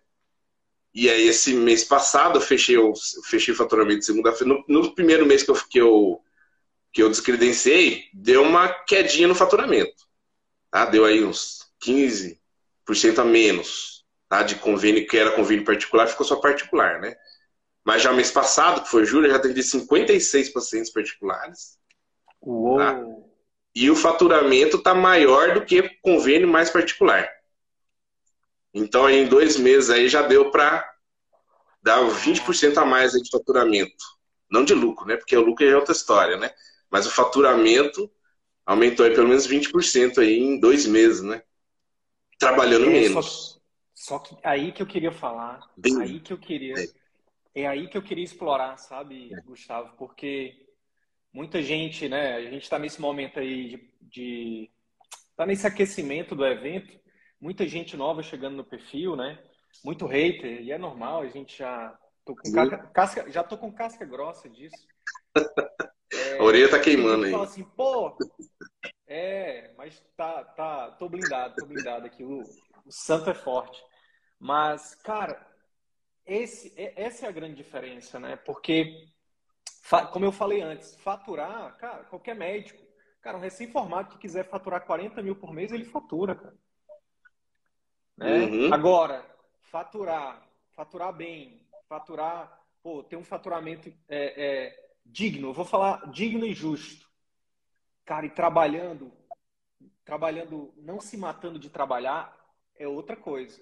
[0.94, 2.92] E aí, esse mês passado, eu fechei o,
[3.24, 4.54] fechei o faturamento segunda-feira.
[4.68, 6.22] No, no, primeiro mês que eu, que, eu,
[6.92, 10.04] que eu descredenciei, deu uma quedinha no faturamento.
[10.70, 10.84] Tá?
[10.86, 12.38] Deu aí uns 15%
[13.18, 14.44] a menos tá?
[14.44, 17.16] de convênio, que era convênio particular, ficou só particular, né?
[17.84, 21.78] Mas já mês passado, que foi julho, eu já atendi 56 pacientes particulares.
[22.40, 22.78] Uou!
[22.78, 22.98] Tá?
[23.74, 27.28] E o faturamento está maior do que convênio mais particular.
[28.72, 30.88] Então, em dois meses aí já deu para
[31.82, 34.04] dar 20% a mais de faturamento.
[34.50, 35.16] Não de lucro, né?
[35.16, 36.50] Porque o lucro é outra história, né?
[36.90, 38.10] Mas o faturamento
[38.64, 41.42] aumentou aí pelo menos 20% aí em dois meses, né?
[42.38, 43.60] Trabalhando é, menos.
[43.94, 46.86] Só, só, que aí que eu queria falar, Bem, aí que eu queria, é.
[47.54, 47.66] É.
[47.66, 49.40] aí que eu queria explorar, sabe, é.
[49.42, 49.96] Gustavo?
[49.96, 50.66] Porque
[51.32, 52.34] muita gente, né?
[52.34, 54.70] A gente está nesse momento aí de, de
[55.36, 57.04] tá nesse aquecimento do evento
[57.44, 59.38] muita gente nova chegando no perfil, né?
[59.84, 62.50] Muito hater, e é normal, a gente já tô com
[62.94, 64.86] casca, já tô com casca grossa disso.
[66.10, 67.32] É, a orelha tá queimando aí.
[67.32, 68.16] Fala assim, pô,
[69.06, 72.40] é, mas tá, tá, tô blindado, tô blindado aqui, o,
[72.86, 73.82] o santo é forte.
[74.38, 75.46] Mas, cara,
[76.26, 78.36] esse, essa é a grande diferença, né?
[78.36, 79.08] Porque,
[80.12, 82.82] como eu falei antes, faturar, cara, qualquer médico,
[83.20, 86.56] cara, um recém-formado que quiser faturar 40 mil por mês, ele fatura, cara.
[88.16, 88.44] Né?
[88.44, 88.72] Uhum.
[88.72, 89.24] Agora,
[89.60, 96.46] faturar, faturar bem, faturar, pô, ter um faturamento é, é, digno, eu vou falar digno
[96.46, 97.10] e justo.
[98.04, 99.12] Cara, e trabalhando,
[100.04, 102.34] trabalhando, não se matando de trabalhar,
[102.76, 103.60] é outra coisa.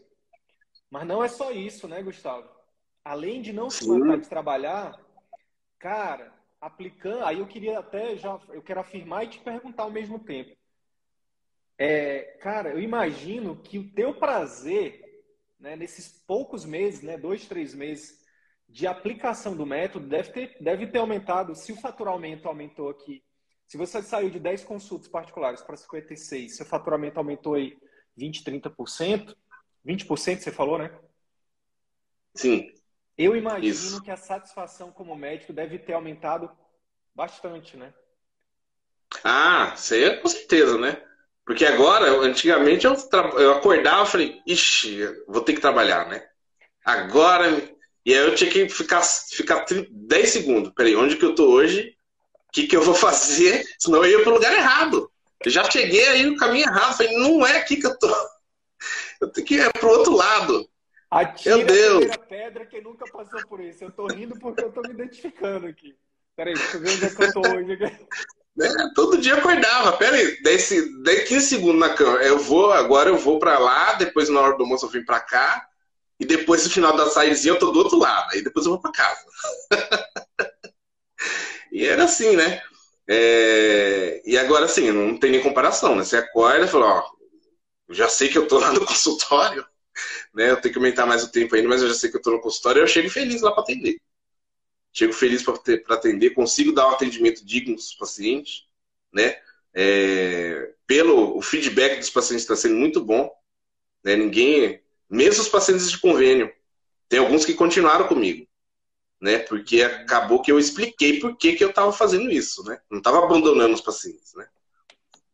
[0.92, 2.46] Mas não é só isso, né, Gustavo?
[3.02, 4.94] Além de não se matar de trabalhar,
[5.78, 10.18] cara, aplicando, aí eu queria até já, eu quero afirmar e te perguntar ao mesmo
[10.18, 10.55] tempo.
[11.78, 15.02] É, cara, eu imagino que o teu prazer,
[15.59, 18.22] né, nesses poucos meses, né, dois, três meses
[18.68, 21.55] de aplicação do método, deve ter, deve ter aumentado.
[21.55, 23.24] Se o faturamento aumentou aqui,
[23.66, 27.78] se você saiu de 10 consultas particulares para 56, seu faturamento aumentou aí
[28.14, 29.35] 20, 30%,
[29.84, 30.90] 20% você falou, né?
[32.34, 32.72] Sim.
[33.16, 34.02] Eu imagino Isso.
[34.02, 36.50] que a satisfação como médico deve ter aumentado
[37.14, 37.92] bastante, né?
[39.22, 41.02] Ah, aí é com certeza, né?
[41.44, 42.96] Porque agora, antigamente, eu,
[43.38, 46.24] eu acordava e falei, ixi, vou ter que trabalhar, né?
[46.84, 47.70] Agora.
[48.04, 50.72] E aí eu tinha que ficar, ficar 10 segundos.
[50.74, 51.94] Peraí, onde que eu tô hoje?
[52.48, 53.64] O que, que eu vou fazer?
[53.78, 55.10] Senão eu ia pro lugar errado.
[55.44, 56.96] Eu já cheguei aí no caminho errado.
[56.96, 58.12] Falei, não é aqui que eu tô.
[59.22, 60.68] Eu tenho que ir pro outro lado.
[61.08, 62.11] Atira Meu Deus.
[62.11, 63.85] a pedra quem nunca passou por isso.
[63.85, 65.94] Eu tô rindo porque eu tô me identificando aqui.
[66.35, 67.78] Peraí, deixa eu ver onde é que eu tô hoje.
[68.61, 69.96] É, todo dia acordava.
[69.96, 72.18] Pera aí, 10, 10, 15 segundos na cama.
[72.18, 75.20] Eu vou, agora eu vou pra lá, depois na hora do almoço eu vim pra
[75.20, 75.66] cá,
[76.20, 78.28] e depois no final da saída eu tô do outro lado.
[78.30, 79.24] Aí depois eu vou pra casa.
[81.72, 82.61] e era assim, né?
[83.08, 84.20] É...
[84.26, 86.04] E agora, assim, não tem nem comparação, né?
[86.04, 87.21] Você acorda e fala, ó,
[87.92, 89.66] já sei que eu tô lá no consultório,
[90.35, 90.50] né?
[90.50, 92.31] Eu tenho que aumentar mais o tempo ainda, mas eu já sei que eu tô
[92.31, 94.00] no consultório eu chego feliz lá para atender.
[94.92, 95.55] Chego feliz para
[95.94, 98.66] atender, consigo dar um atendimento digno dos pacientes,
[99.12, 99.37] né?
[99.74, 100.74] É...
[100.87, 103.31] Pelo o feedback dos pacientes está sendo muito bom,
[104.05, 104.16] né?
[104.16, 106.52] Ninguém, mesmo os pacientes de convênio,
[107.09, 108.46] tem alguns que continuaram comigo,
[109.20, 109.38] né?
[109.38, 112.81] Porque acabou que eu expliquei por que, que eu estava fazendo isso, né?
[112.90, 114.46] Não estava abandonando os pacientes, né?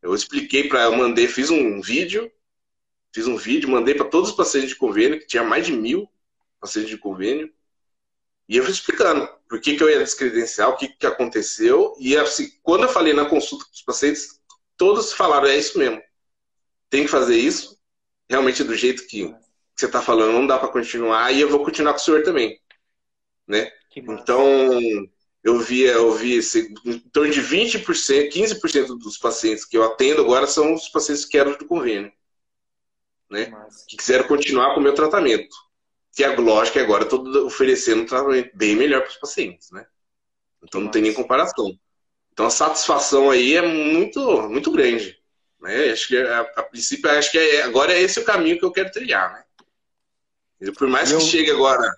[0.00, 2.30] Eu expliquei para, eu mandei, fiz um vídeo,
[3.12, 6.08] fiz um vídeo, mandei para todos os pacientes de convênio, que tinha mais de mil
[6.60, 7.52] pacientes de convênio,
[8.48, 12.16] e eu fui explicando por que, que eu ia descredenciar, o que, que aconteceu, e
[12.16, 14.40] assim, quando eu falei na consulta com os pacientes,
[14.76, 16.02] todos falaram, é isso mesmo,
[16.90, 17.78] tem que fazer isso,
[18.28, 19.34] realmente do jeito que
[19.74, 22.60] você está falando, não dá para continuar, e eu vou continuar com o senhor também,
[23.46, 23.70] né?
[23.94, 24.80] Então,
[25.42, 30.20] eu vi, eu vi esse, em torno de 20%, 15% dos pacientes que eu atendo
[30.20, 32.12] agora são os pacientes que eram do convênio.
[33.30, 33.52] Né?
[33.86, 35.54] Que quiseram continuar com o meu tratamento.
[36.14, 39.86] Que a lógica agora eu estou oferecendo um tratamento bem melhor para os pacientes, né?
[40.62, 41.78] Então não tem nem comparação.
[42.32, 45.18] Então a satisfação aí é muito, muito grande.
[45.60, 45.90] Né?
[45.90, 48.72] Acho que a, a princípio, acho que é, agora é esse o caminho que eu
[48.72, 50.72] quero trilhar, né?
[50.76, 51.18] Por mais eu...
[51.18, 51.96] que chegue agora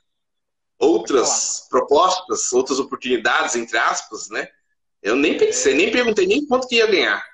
[0.79, 4.49] outras propostas, outras oportunidades, entre aspas, né?
[5.03, 5.77] Eu nem pensei, é.
[5.77, 7.25] nem perguntei nem quanto que ia ganhar.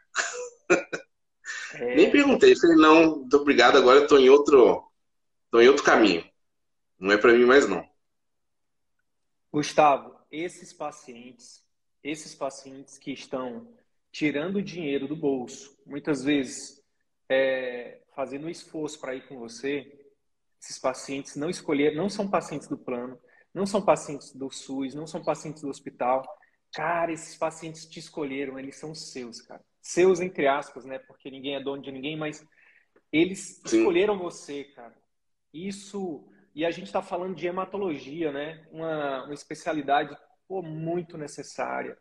[1.81, 1.95] É.
[1.95, 4.91] nem perguntei, falei, não, muito obrigado, agora eu tô em outro,
[5.51, 6.25] tô em outro caminho.
[6.99, 7.87] Não é para mim mais não.
[9.53, 11.65] Gustavo, esses pacientes,
[12.03, 13.69] esses pacientes que estão
[14.11, 16.83] tirando dinheiro do bolso, muitas vezes
[17.29, 20.07] é, fazendo um esforço para ir com você,
[20.61, 23.19] esses pacientes não escolheram, não são pacientes do plano,
[23.53, 26.27] não são pacientes do SUS, não são pacientes do hospital.
[26.75, 29.65] Cara, esses pacientes te escolheram, eles são seus, cara.
[29.87, 30.99] Seus, entre aspas, né?
[30.99, 32.45] Porque ninguém é dono de ninguém, mas
[33.13, 33.79] eles Sim.
[33.79, 34.93] escolheram você, cara.
[35.55, 36.29] Isso.
[36.53, 38.67] E a gente está falando de hematologia, né?
[38.73, 40.17] Uma, uma especialidade
[40.49, 41.97] pô, muito necessária.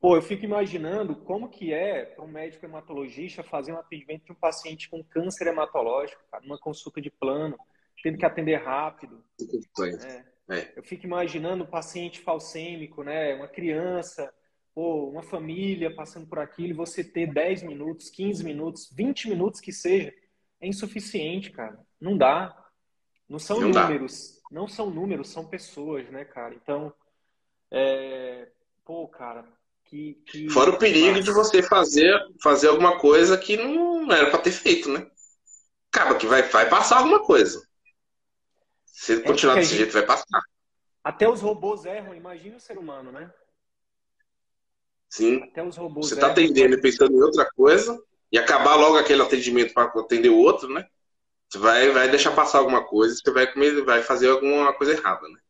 [0.00, 4.32] Pô, eu fico imaginando como que é para um médico hematologista fazer um atendimento de
[4.32, 7.56] um paciente com câncer hematológico, cara, uma consulta de plano,
[8.02, 9.22] tendo que atender rápido.
[10.04, 10.24] É.
[10.56, 10.72] É.
[10.74, 13.36] Eu fico imaginando um paciente falcêmico, né?
[13.36, 14.34] Uma criança
[14.74, 19.60] ou uma família passando por aquilo e você ter 10 minutos, 15 minutos, 20 minutos
[19.60, 20.12] que seja,
[20.60, 21.78] é insuficiente, cara.
[22.00, 22.56] Não dá.
[23.28, 24.34] Não são não números.
[24.34, 24.40] Dá.
[24.50, 26.54] Não são números, são pessoas, né, cara?
[26.54, 26.92] Então,
[27.70, 28.48] é...
[28.84, 29.44] pô, cara,
[29.84, 30.50] que, que...
[30.50, 34.88] Fora o perigo de você fazer, fazer alguma coisa que não era para ter feito,
[34.88, 35.08] né?
[35.92, 37.60] Acaba que vai, vai passar alguma coisa.
[38.84, 39.78] Se é continuar desse gente...
[39.78, 40.40] jeito, vai passar.
[41.02, 43.32] Até os robôs erram, imagina o ser humano, né?
[45.10, 45.42] Sim.
[45.42, 49.20] Até os robôs Você está atendendo e pensando em outra coisa e acabar logo aquele
[49.20, 50.86] atendimento para atender o outro, né?
[51.48, 55.28] Você vai, vai deixar passar alguma coisa, você vai, comer, vai fazer alguma coisa errada,
[55.28, 55.40] né?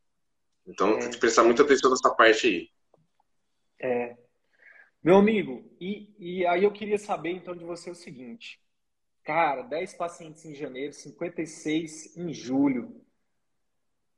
[0.66, 1.00] Então é.
[1.00, 2.70] tem que prestar muita atenção nessa parte aí.
[3.78, 4.16] É.
[5.02, 8.58] Meu amigo, e, e aí eu queria saber então de você o seguinte.
[9.22, 13.04] Cara, 10 pacientes em janeiro, 56 em julho.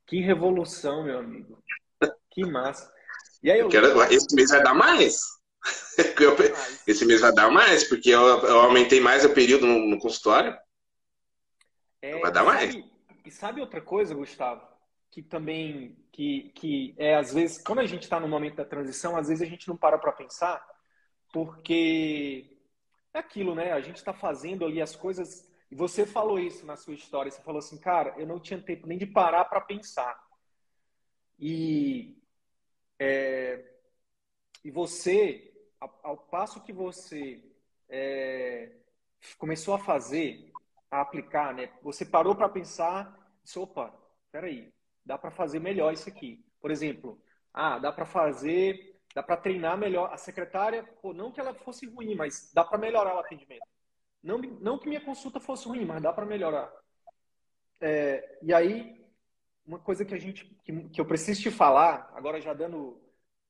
[0.06, 1.60] Que revolução, meu amigo.
[2.30, 2.92] Que massa.
[3.42, 3.68] E aí eu...
[3.68, 4.02] Quero...
[4.04, 5.20] Esse mês vai dar mais.
[6.86, 10.56] Esse mês vai dar mais, porque eu, eu aumentei mais o período no, no consultório.
[12.00, 12.72] É, vai dar mais.
[12.72, 12.92] Sabe,
[13.24, 14.66] e sabe outra coisa, Gustavo?
[15.10, 19.16] Que também, que, que é às vezes, quando a gente está no momento da transição,
[19.16, 20.64] às vezes a gente não para para pensar,
[21.32, 22.58] porque
[23.14, 23.72] é aquilo, né?
[23.72, 27.30] A gente está fazendo ali as coisas e você falou isso na sua história.
[27.30, 30.18] Você falou assim, cara, eu não tinha tempo nem de parar para pensar.
[31.38, 32.16] E,
[33.02, 33.64] é,
[34.64, 37.42] e você, ao, passo que você
[37.88, 38.76] é,
[39.38, 40.52] começou a fazer,
[40.88, 41.68] a aplicar, né?
[41.82, 43.92] Você parou para pensar, disse, opa,
[44.30, 44.72] peraí,
[45.04, 46.46] dá para fazer melhor isso aqui.
[46.60, 47.20] Por exemplo,
[47.52, 51.86] ah, dá para fazer, dá para treinar melhor a secretária, pô, não que ela fosse
[51.86, 53.66] ruim, mas dá para melhorar o atendimento.
[54.22, 56.72] Não, não que minha consulta fosse ruim, mas dá para melhorar.
[57.80, 59.01] É, e aí,
[59.66, 63.00] uma coisa que a gente, que, que eu preciso te falar, agora já dando,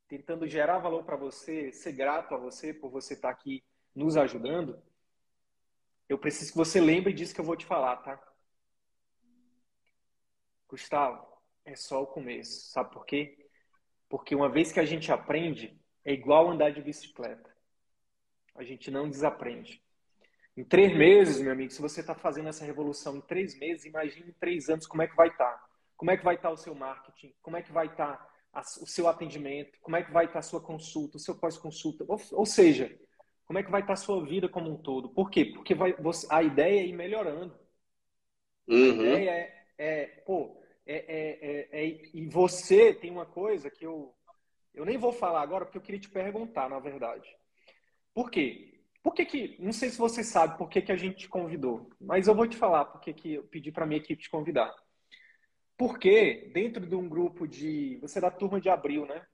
[0.08, 4.16] tentando gerar valor para você, ser grato a você por você estar tá aqui nos
[4.16, 4.80] ajudando,
[6.08, 8.22] eu preciso que você lembre disso que eu vou te falar, tá?
[10.68, 11.26] Gustavo,
[11.64, 12.70] é só o começo.
[12.70, 13.48] Sabe por quê?
[14.08, 17.50] Porque uma vez que a gente aprende, é igual andar de bicicleta.
[18.54, 19.82] A gente não desaprende.
[20.54, 24.30] Em três meses, meu amigo, se você está fazendo essa revolução em três meses, imagine
[24.30, 25.50] em três anos como é que vai estar.
[25.50, 25.71] Tá.
[26.02, 27.32] Como é que vai estar o seu marketing?
[27.40, 28.28] Como é que vai estar
[28.80, 29.78] o seu atendimento?
[29.80, 32.04] Como é que vai estar a sua consulta, o seu pós-consulta?
[32.08, 32.92] Ou, ou, seja,
[33.46, 35.10] como é que vai estar a sua vida como um todo?
[35.10, 35.44] Por quê?
[35.44, 37.56] Porque vai, você, a ideia é ir melhorando.
[38.66, 39.00] Uhum.
[39.00, 43.86] A ideia é, é pô, é, é, é, é, e você tem uma coisa que
[43.86, 44.12] eu,
[44.74, 47.32] eu nem vou falar agora, porque eu queria te perguntar, na verdade.
[48.12, 48.82] Por quê?
[49.04, 51.88] Por que, que não sei se você sabe por que, que a gente te convidou,
[52.00, 54.74] mas eu vou te falar por que, que eu pedi para minha equipe te convidar.
[55.82, 57.98] Porque dentro de um grupo de.
[58.02, 59.26] Você é da turma de abril, né?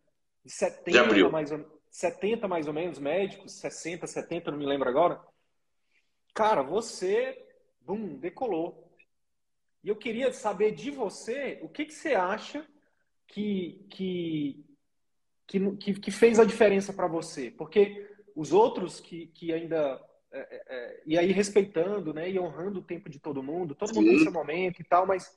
[0.42, 1.30] De 70, de abril.
[1.30, 5.20] Mais, ou, 70 mais ou menos médicos, 60, 70, não me lembro agora.
[6.32, 7.36] Cara, você,
[7.82, 8.90] bum, decolou.
[9.84, 12.66] E eu queria saber de você o que, que você acha
[13.26, 14.64] que, que,
[15.46, 17.50] que, que fez a diferença para você.
[17.50, 20.02] Porque os outros que, que ainda.
[20.32, 23.94] É, é, é, e aí respeitando né, e honrando o tempo de todo mundo, todo
[23.94, 25.30] mundo tem seu momento e tal, mas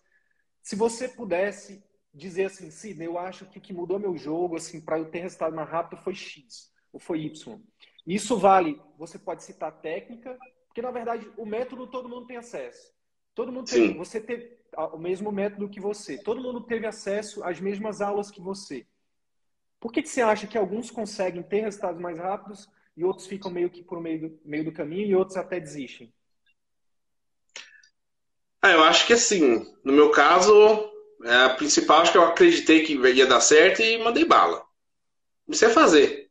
[0.62, 4.82] se você pudesse dizer assim, Sidney, eu acho que o que mudou meu jogo assim,
[4.82, 7.60] para eu ter resultado mais rápido foi X ou foi Y.
[8.06, 12.92] Isso vale, você pode citar técnica, porque na verdade o método todo mundo tem acesso.
[13.34, 14.58] Todo mundo teve, você teve
[14.94, 16.18] o mesmo método que você.
[16.18, 18.86] Todo mundo teve acesso às mesmas aulas que você.
[19.80, 23.50] Por que, que você acha que alguns conseguem ter resultados mais rápidos e outros ficam
[23.50, 26.14] meio que por meio do, meio do caminho e outros até desistem?
[28.62, 30.54] Ah, eu acho que assim, no meu caso,
[31.24, 34.64] é, a principal, acho que eu acreditei que ia dar certo e mandei bala.
[35.46, 36.30] Comecei a fazer.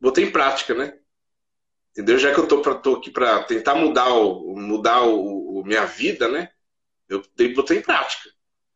[0.00, 0.98] Botei em prática, né?
[1.92, 2.18] Entendeu?
[2.18, 5.84] Já que eu tô, pra, tô aqui para tentar mudar, o, mudar o, o, minha
[5.84, 6.50] vida, né?
[7.08, 7.22] Eu
[7.54, 8.30] botei em prática.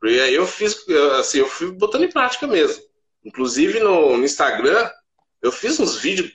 [0.05, 0.87] E aí eu fiz,
[1.18, 2.85] assim, eu fui botando em prática mesmo.
[3.25, 4.88] Inclusive no, no Instagram,
[5.42, 6.33] eu fiz uns vídeos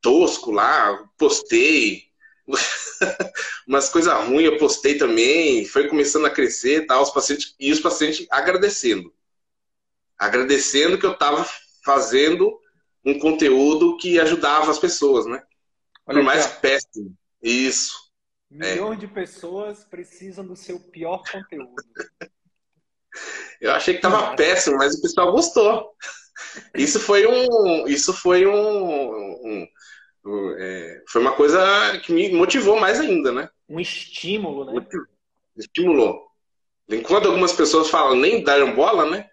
[0.00, 2.09] tosco lá, postei.
[3.66, 7.80] umas coisas ruins eu postei também, foi começando a crescer tal, os pacientes, e os
[7.80, 9.12] pacientes agradecendo.
[10.18, 11.46] Agradecendo que eu estava
[11.84, 12.58] fazendo
[13.04, 15.42] um conteúdo que ajudava as pessoas, né?
[16.06, 17.16] Olha Por mais aqui, péssimo.
[17.42, 18.10] Isso.
[18.50, 19.00] Milhões é.
[19.00, 21.74] de pessoas precisam do seu pior conteúdo.
[23.60, 25.94] eu achei que estava péssimo, mas o pessoal gostou.
[26.74, 29.68] Isso foi um, isso foi um, um
[30.58, 31.58] é, foi uma coisa
[32.04, 33.48] que me motivou mais ainda, né?
[33.68, 34.86] Um estímulo, né?
[35.56, 36.26] Estimulou.
[36.88, 39.30] Enquanto algumas pessoas falam nem dar bola, né?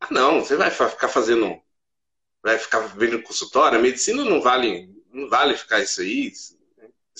[0.00, 1.60] Ah, não, você vai ficar fazendo.
[2.42, 3.78] Vai ficar vendo consultório.
[3.78, 6.28] A medicina não vale, não vale ficar isso aí.
[6.28, 6.58] Isso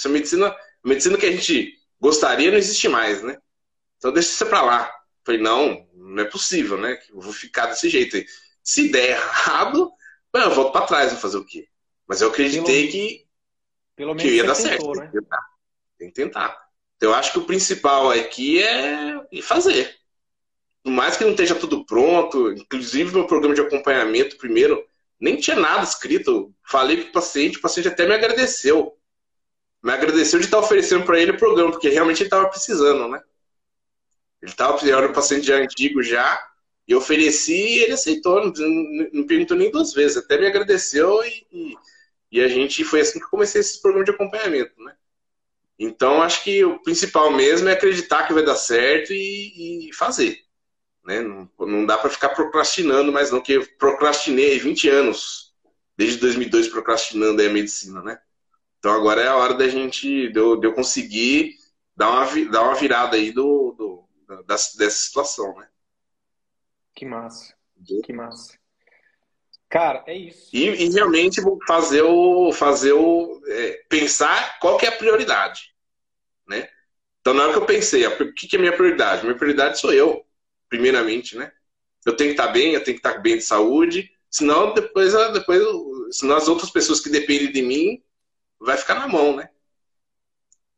[0.06, 3.38] é medicina, a medicina que a gente gostaria não existe mais, né?
[3.98, 4.92] Então deixa isso pra lá.
[5.24, 6.98] Falei, não, não é possível, né?
[7.08, 8.26] Eu vou ficar desse jeito aí.
[8.62, 9.90] Se der errado,
[10.34, 11.66] eu volto para trás, vou fazer o quê?
[12.06, 13.26] Mas eu acreditei pelo, que,
[13.96, 15.00] pelo que ia dar tentou, certo.
[15.00, 15.00] Né?
[15.00, 15.46] Tem, que tentar.
[15.98, 16.68] Tem que tentar.
[16.96, 19.94] Então, eu acho que o principal aqui é fazer.
[20.82, 24.84] Por mais que não esteja tudo pronto, inclusive meu programa de acompanhamento, primeiro,
[25.18, 26.54] nem tinha nada escrito.
[26.62, 28.96] Falei para o paciente, o paciente até me agradeceu.
[29.82, 33.20] Me agradeceu de estar oferecendo para ele o programa, porque realmente ele estava precisando, né?
[34.42, 36.38] Ele estava era um paciente já antigo já,
[36.86, 38.52] e ofereci e ele aceitou, não,
[39.12, 41.76] não, perguntou nem duas vezes, até me agradeceu e, e
[42.34, 44.96] e a gente foi assim que comecei esse programa de acompanhamento, né?
[45.78, 50.40] Então, acho que o principal mesmo é acreditar que vai dar certo e, e fazer.
[51.04, 51.20] Né?
[51.20, 55.54] Não, não dá para ficar procrastinando mais não, que eu procrastinei 20 anos,
[55.96, 58.20] desde 2002 procrastinando a medicina, né?
[58.80, 61.54] Então agora é a hora da gente, de eu, de eu conseguir
[61.96, 65.68] dar uma, dar uma virada aí do, do, dessa, dessa situação, né?
[66.96, 67.54] Que massa,
[68.04, 68.58] que massa.
[69.68, 70.50] Cara, é isso.
[70.52, 72.52] E, e realmente fazer o.
[72.52, 75.74] Fazer o é, pensar qual que é a prioridade.
[76.46, 76.68] Né?
[77.20, 79.24] Então, na hora que eu pensei, o que, que é minha prioridade?
[79.24, 80.24] Minha prioridade sou eu,
[80.68, 81.50] primeiramente, né?
[82.04, 85.62] Eu tenho que estar bem, eu tenho que estar bem de saúde, senão depois, depois
[86.10, 88.02] senão as outras pessoas que dependem de mim
[88.60, 89.48] vai ficar na mão, né?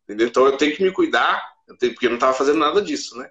[0.05, 0.29] Entendeu?
[0.29, 1.43] Então eu tenho que me cuidar,
[1.81, 3.29] tenho, porque eu não estava fazendo nada disso, né?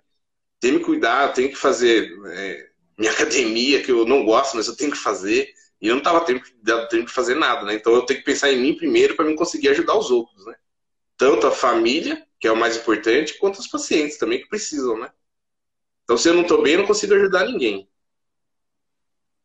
[0.59, 4.55] Tenho que me cuidar, eu tenho que fazer é, minha academia, que eu não gosto,
[4.55, 5.53] mas eu tenho que fazer.
[5.81, 6.41] E eu não estava tendo,
[6.89, 7.75] tendo que fazer nada, né?
[7.75, 10.55] Então eu tenho que pensar em mim primeiro para mim conseguir ajudar os outros, né?
[11.17, 15.11] Tanto a família, que é o mais importante, quanto os pacientes também que precisam, né?
[16.03, 17.89] Então se eu não estou bem, eu não consigo ajudar ninguém.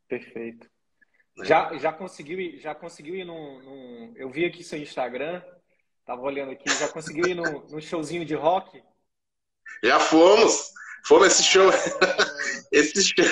[0.09, 0.69] Perfeito.
[1.37, 1.47] Né?
[1.47, 5.43] Já, já conseguiu já conseguiu ir no, no, Eu vi aqui seu Instagram,
[6.05, 8.83] tava olhando aqui, já conseguiu ir no, no showzinho de rock?
[9.83, 10.73] Já fomos!
[11.05, 11.71] Fomos esse show.
[12.73, 13.25] esse, show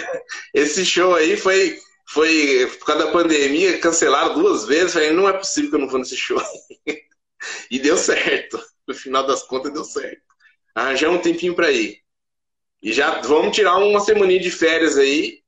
[0.54, 4.92] esse show aí foi, foi, por causa da pandemia, cancelado duas vezes.
[4.92, 6.40] Falei, não é possível que eu não vou nesse show.
[7.70, 8.60] e deu certo.
[8.86, 10.22] No final das contas, deu certo.
[10.74, 12.02] Arranjamos um tempinho para ir.
[12.82, 15.42] E já vamos tirar uma semana de férias aí,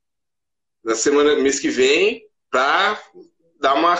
[0.82, 3.00] na semana, mês que vem, para
[3.60, 3.96] dar uma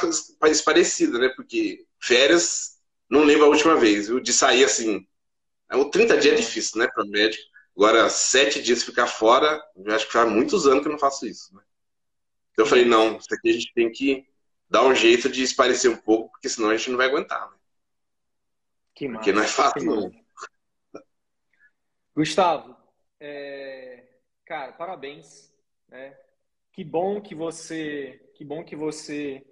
[0.65, 1.29] parecida, né?
[1.37, 4.19] Porque férias, não lembro a última vez, viu?
[4.19, 5.07] De sair assim.
[5.71, 7.43] É, o 30 dias é difícil, né, para médico.
[7.81, 11.27] Agora, sete dias ficar fora, eu acho que faz muitos anos que eu não faço
[11.27, 11.63] isso, né?
[12.53, 14.29] Então eu falei, não, isso aqui a gente tem que
[14.69, 17.57] dar um jeito de esparecer um pouco, porque senão a gente não vai aguentar, né?
[18.95, 20.13] Que massa, porque não é fácil, não.
[22.15, 22.77] Gustavo,
[23.19, 24.09] é...
[24.45, 25.51] cara, parabéns,
[25.89, 26.15] né?
[26.75, 29.43] Que bom que você, que bom que você,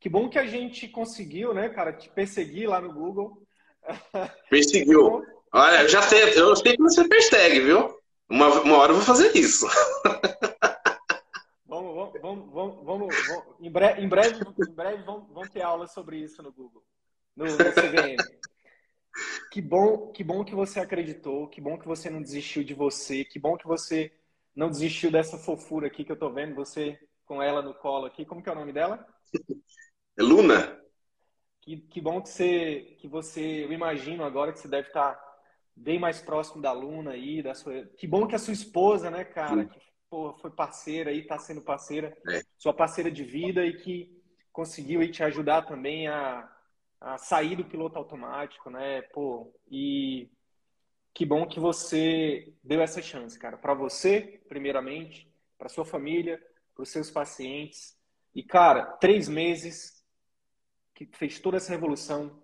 [0.00, 3.46] que bom que a gente conseguiu, né, cara, te perseguir lá no Google.
[4.48, 5.35] Perseguiu.
[5.52, 7.98] Olha, eu já sei, eu sei que você persegue, viu?
[8.28, 9.66] Uma, uma hora eu vou fazer isso.
[11.68, 15.86] Vamos, vamos, vamos, vamos, vamos em, breve, em breve, em breve vamos, vamos ter aula
[15.86, 16.82] sobre isso no Google,
[17.36, 18.16] no, no CVM.
[19.50, 23.24] Que bom, que bom que você acreditou, que bom que você não desistiu de você,
[23.24, 24.12] que bom que você
[24.54, 28.24] não desistiu dessa fofura aqui que eu tô vendo você com ela no colo aqui.
[28.24, 29.06] Como que é o nome dela?
[30.16, 30.80] É Luna.
[31.60, 35.14] Que, que bom que você, que você, eu imagino agora que você deve estar
[35.76, 37.84] bem mais próximo da Luna aí, da sua.
[37.96, 41.60] Que bom que a sua esposa, né, cara, que pô, foi parceira aí, tá sendo
[41.60, 42.42] parceira, é.
[42.56, 44.16] sua parceira de vida e que
[44.52, 46.50] conseguiu aí te ajudar também a,
[47.00, 50.30] a sair do piloto automático, né, pô, e
[51.12, 56.42] que bom que você deu essa chance, cara, para você, primeiramente, para sua família,
[56.74, 57.96] para os seus pacientes.
[58.34, 60.04] E, cara, três meses
[60.94, 62.42] que fez toda essa revolução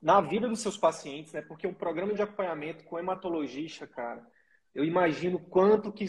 [0.00, 1.42] na vida dos seus pacientes, né?
[1.42, 4.26] Porque um programa de acompanhamento com hematologista, cara,
[4.74, 6.06] eu imagino quanto que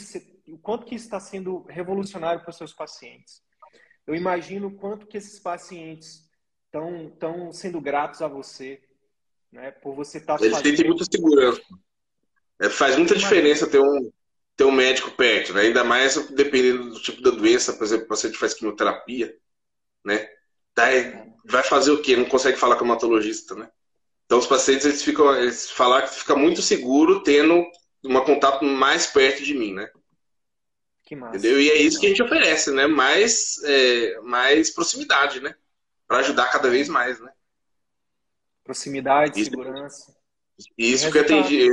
[0.47, 3.41] o quanto que está sendo revolucionário para os seus pacientes.
[4.07, 6.29] Eu imagino quanto que esses pacientes
[6.65, 8.81] estão estão sendo gratos a você,
[9.51, 9.71] né?
[9.71, 10.75] Por você estar tá Eles fazendo...
[10.75, 11.61] sentem muita segurança.
[12.61, 14.11] É, faz muita diferença ter um,
[14.55, 15.61] ter um médico perto, né?
[15.61, 19.35] Ainda mais dependendo do tipo da doença, por exemplo, o paciente faz quimioterapia,
[20.05, 20.29] né?
[20.73, 20.85] Tá,
[21.43, 22.15] vai fazer o quê?
[22.15, 23.69] Não consegue falar com o hematologista, né?
[24.31, 27.69] Então os pacientes eles ficam, eles falam que fica muito seguro tendo
[28.01, 29.91] um contato mais perto de mim, né?
[31.03, 31.35] Que massa.
[31.35, 31.59] Entendeu?
[31.59, 32.87] E é isso que a gente oferece, né?
[32.87, 35.53] Mais, é, mais proximidade, né?
[36.07, 37.29] Para ajudar cada vez mais, né?
[38.63, 40.15] Proximidade, isso, segurança.
[40.77, 41.67] Isso que eu atendi.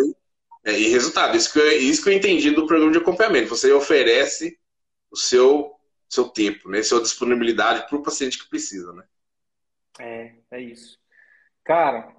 [0.65, 3.51] É, e resultado, isso que, eu, isso que eu entendi do programa de acompanhamento.
[3.51, 4.59] Você oferece
[5.13, 5.77] o seu,
[6.09, 6.83] seu tempo, né?
[6.83, 9.05] Sua disponibilidade para o paciente que precisa, né?
[10.01, 10.99] É, é isso.
[11.63, 12.18] Cara,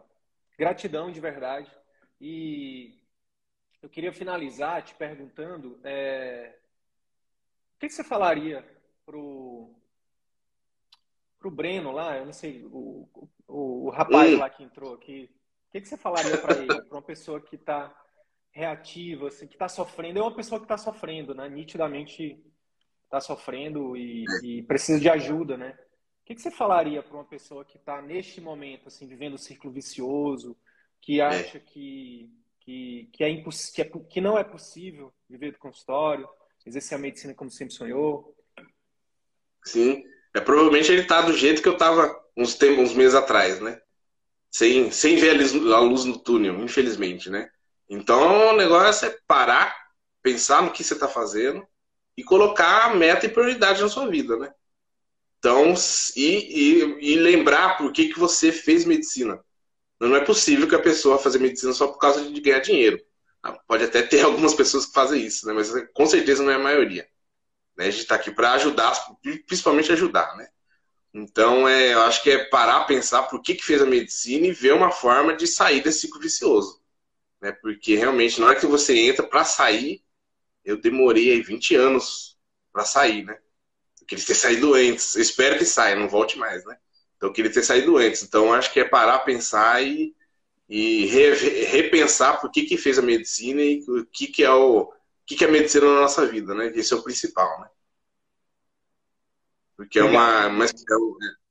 [0.60, 1.72] gratidão de verdade.
[2.20, 3.00] E
[3.82, 6.54] eu queria finalizar te perguntando é,
[7.76, 8.68] o que, você falaria
[9.06, 9.74] pro
[11.40, 13.08] pro Breno lá, eu não sei, o,
[13.48, 15.34] o, o rapaz lá que entrou aqui,
[15.70, 17.96] o que, que você falaria para ele, para uma pessoa que está
[18.52, 21.48] reativa, assim, que está sofrendo, é uma pessoa que está sofrendo, né?
[21.48, 22.44] Nitidamente
[23.06, 25.80] está sofrendo e, e, precisa de ajuda, né?
[26.30, 29.38] O que, que você falaria para uma pessoa que está neste momento, assim, vivendo um
[29.38, 30.56] círculo vicioso,
[31.02, 31.26] que é.
[31.26, 31.60] acha é.
[31.60, 33.72] que, que, que, é imposs...
[33.72, 36.30] que, é, que não é possível viver do consultório,
[36.64, 38.38] exercer a medicina como sempre sonhou?
[39.66, 40.04] Sim,
[40.36, 43.82] é, provavelmente ele está do jeito que eu estava uns, tempos, uns meses atrás, né?
[44.52, 45.36] Sem, sem ver
[45.74, 47.50] a luz no túnel, infelizmente, né?
[47.90, 49.76] Então, o negócio é parar,
[50.22, 51.68] pensar no que você está fazendo
[52.16, 54.54] e colocar a meta e prioridade na sua vida, né?
[55.40, 55.74] Então,
[56.16, 59.40] e, e, e, lembrar por que, que você fez medicina.
[60.00, 63.00] Não é possível que a pessoa faça medicina só por causa de ganhar dinheiro.
[63.42, 65.54] Ah, pode até ter algumas pessoas que fazem isso, né?
[65.54, 67.08] mas com certeza não é a maioria.
[67.78, 67.88] Né?
[67.88, 68.94] A gente está aqui para ajudar,
[69.48, 70.36] principalmente ajudar.
[70.38, 70.48] Né?
[71.14, 74.52] Então, é, eu acho que é parar, pensar por que, que fez a medicina e
[74.52, 76.80] ver uma forma de sair desse ciclo vicioso
[77.42, 77.52] né?
[77.52, 80.04] Porque realmente, na hora que você entra para sair,
[80.64, 82.38] eu demorei aí 20 anos
[82.72, 83.40] para sair, né?
[84.10, 85.16] Queria ter saído antes.
[85.16, 86.76] Eu espero que saia, não volte mais, né?
[87.16, 88.24] Então eu queria ter saído antes.
[88.24, 90.16] Então acho que é parar, pensar e,
[90.68, 91.34] e re,
[91.66, 94.94] repensar por que, que fez a medicina e o que, que é o, o
[95.28, 96.72] que, que é a medicina na nossa vida, né?
[96.74, 97.68] Esse é o principal, né?
[99.78, 100.66] Porque é uma, uma,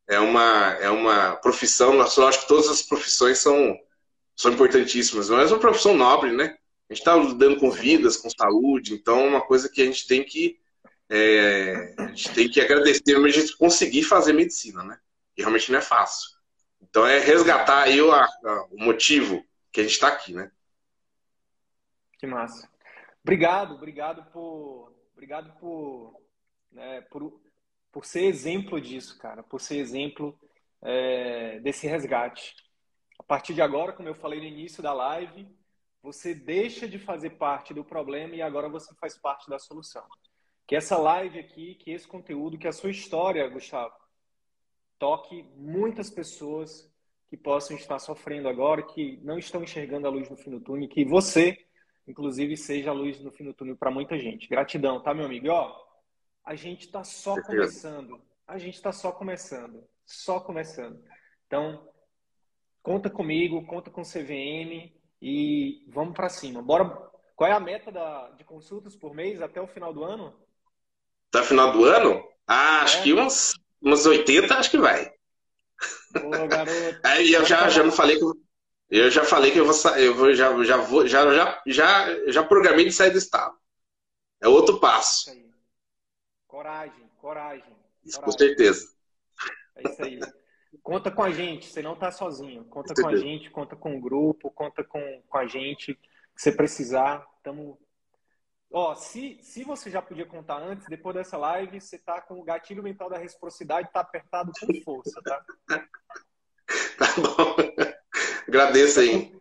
[0.09, 3.79] é uma, é uma profissão, eu acho que todas as profissões são
[4.39, 5.29] são importantíssimas.
[5.29, 6.57] Mas é uma profissão nobre, né?
[6.89, 10.07] A gente está lidando com vidas, com saúde, então é uma coisa que a gente
[10.07, 10.59] tem que
[11.11, 14.99] é, a gente tem que agradecer a gente conseguir fazer medicina, né?
[15.37, 16.31] E realmente não é fácil.
[16.81, 18.11] Então é resgatar aí o,
[18.71, 20.51] o motivo que a gente está aqui, né?
[22.19, 22.69] Que massa.
[23.23, 26.21] Obrigado, obrigado por, obrigado por,
[26.73, 27.41] né, por,
[27.93, 30.39] por ser exemplo disso, cara, por ser exemplo
[30.83, 32.55] é, desse resgate.
[33.19, 35.49] A partir de agora, como eu falei no início da live,
[36.03, 40.07] você deixa de fazer parte do problema e agora você faz parte da solução.
[40.69, 43.95] Que essa live aqui, que esse conteúdo, que a sua história, Gustavo,
[44.99, 46.93] toque muitas pessoas
[47.31, 50.87] que possam estar sofrendo agora, que não estão enxergando a luz no fim do túnel,
[50.87, 51.57] que você,
[52.07, 54.47] inclusive, seja a luz no fim do túnel para muita gente.
[54.47, 55.47] Gratidão, tá, meu amigo?
[55.47, 55.75] E, ó,
[56.45, 58.21] a gente está só começando.
[58.47, 59.83] A gente está só começando.
[60.05, 61.03] Só começando.
[61.47, 61.89] Então,
[62.83, 64.93] conta comigo, conta com o CVM
[65.23, 66.61] e vamos para cima.
[66.61, 67.09] Bora.
[67.35, 70.35] Qual é a meta da, de consultas por mês até o final do ano?
[71.29, 72.23] Até o final do ano?
[72.47, 73.03] Ah, acho é.
[73.03, 75.13] que uns, uns 80, acho que vai.
[76.13, 77.01] Boa, garoto.
[77.05, 78.25] Aí eu já, já não falei que
[78.91, 82.43] eu já falei que eu vou eu vou, já, já vou já, já, já, já
[82.43, 83.55] programei de sair do estado.
[84.41, 85.31] É outro passo.
[86.47, 87.77] Coragem, coragem.
[88.05, 88.25] Isso, coragem.
[88.25, 88.89] com certeza.
[89.77, 90.21] É isso aí.
[90.83, 92.65] Conta com a gente, você não está sozinho.
[92.65, 95.99] Conta com a gente, conta com o grupo, conta com, com a gente.
[96.35, 97.77] Se você precisar, estamos.
[98.71, 102.45] Ó, se, se você já podia contar antes, depois dessa live, você tá com o
[102.45, 105.43] gatilho mental da reciprocidade, tá apertado com força, tá?
[106.99, 107.57] tá bom.
[108.47, 109.35] Agradeço aí.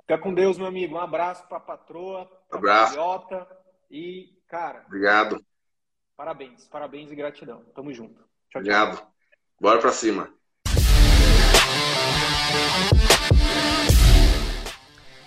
[0.00, 0.94] Fica com Deus, meu amigo.
[0.94, 2.94] Um abraço pra patroa, pra abraço.
[2.94, 3.48] Patriota,
[3.90, 4.84] e, cara.
[4.86, 5.44] Obrigado.
[6.16, 7.64] Parabéns, parabéns e gratidão.
[7.74, 8.20] Tamo junto.
[8.50, 8.96] Tchau, Obrigado.
[8.96, 9.12] Tchau.
[9.60, 10.32] Bora pra cima.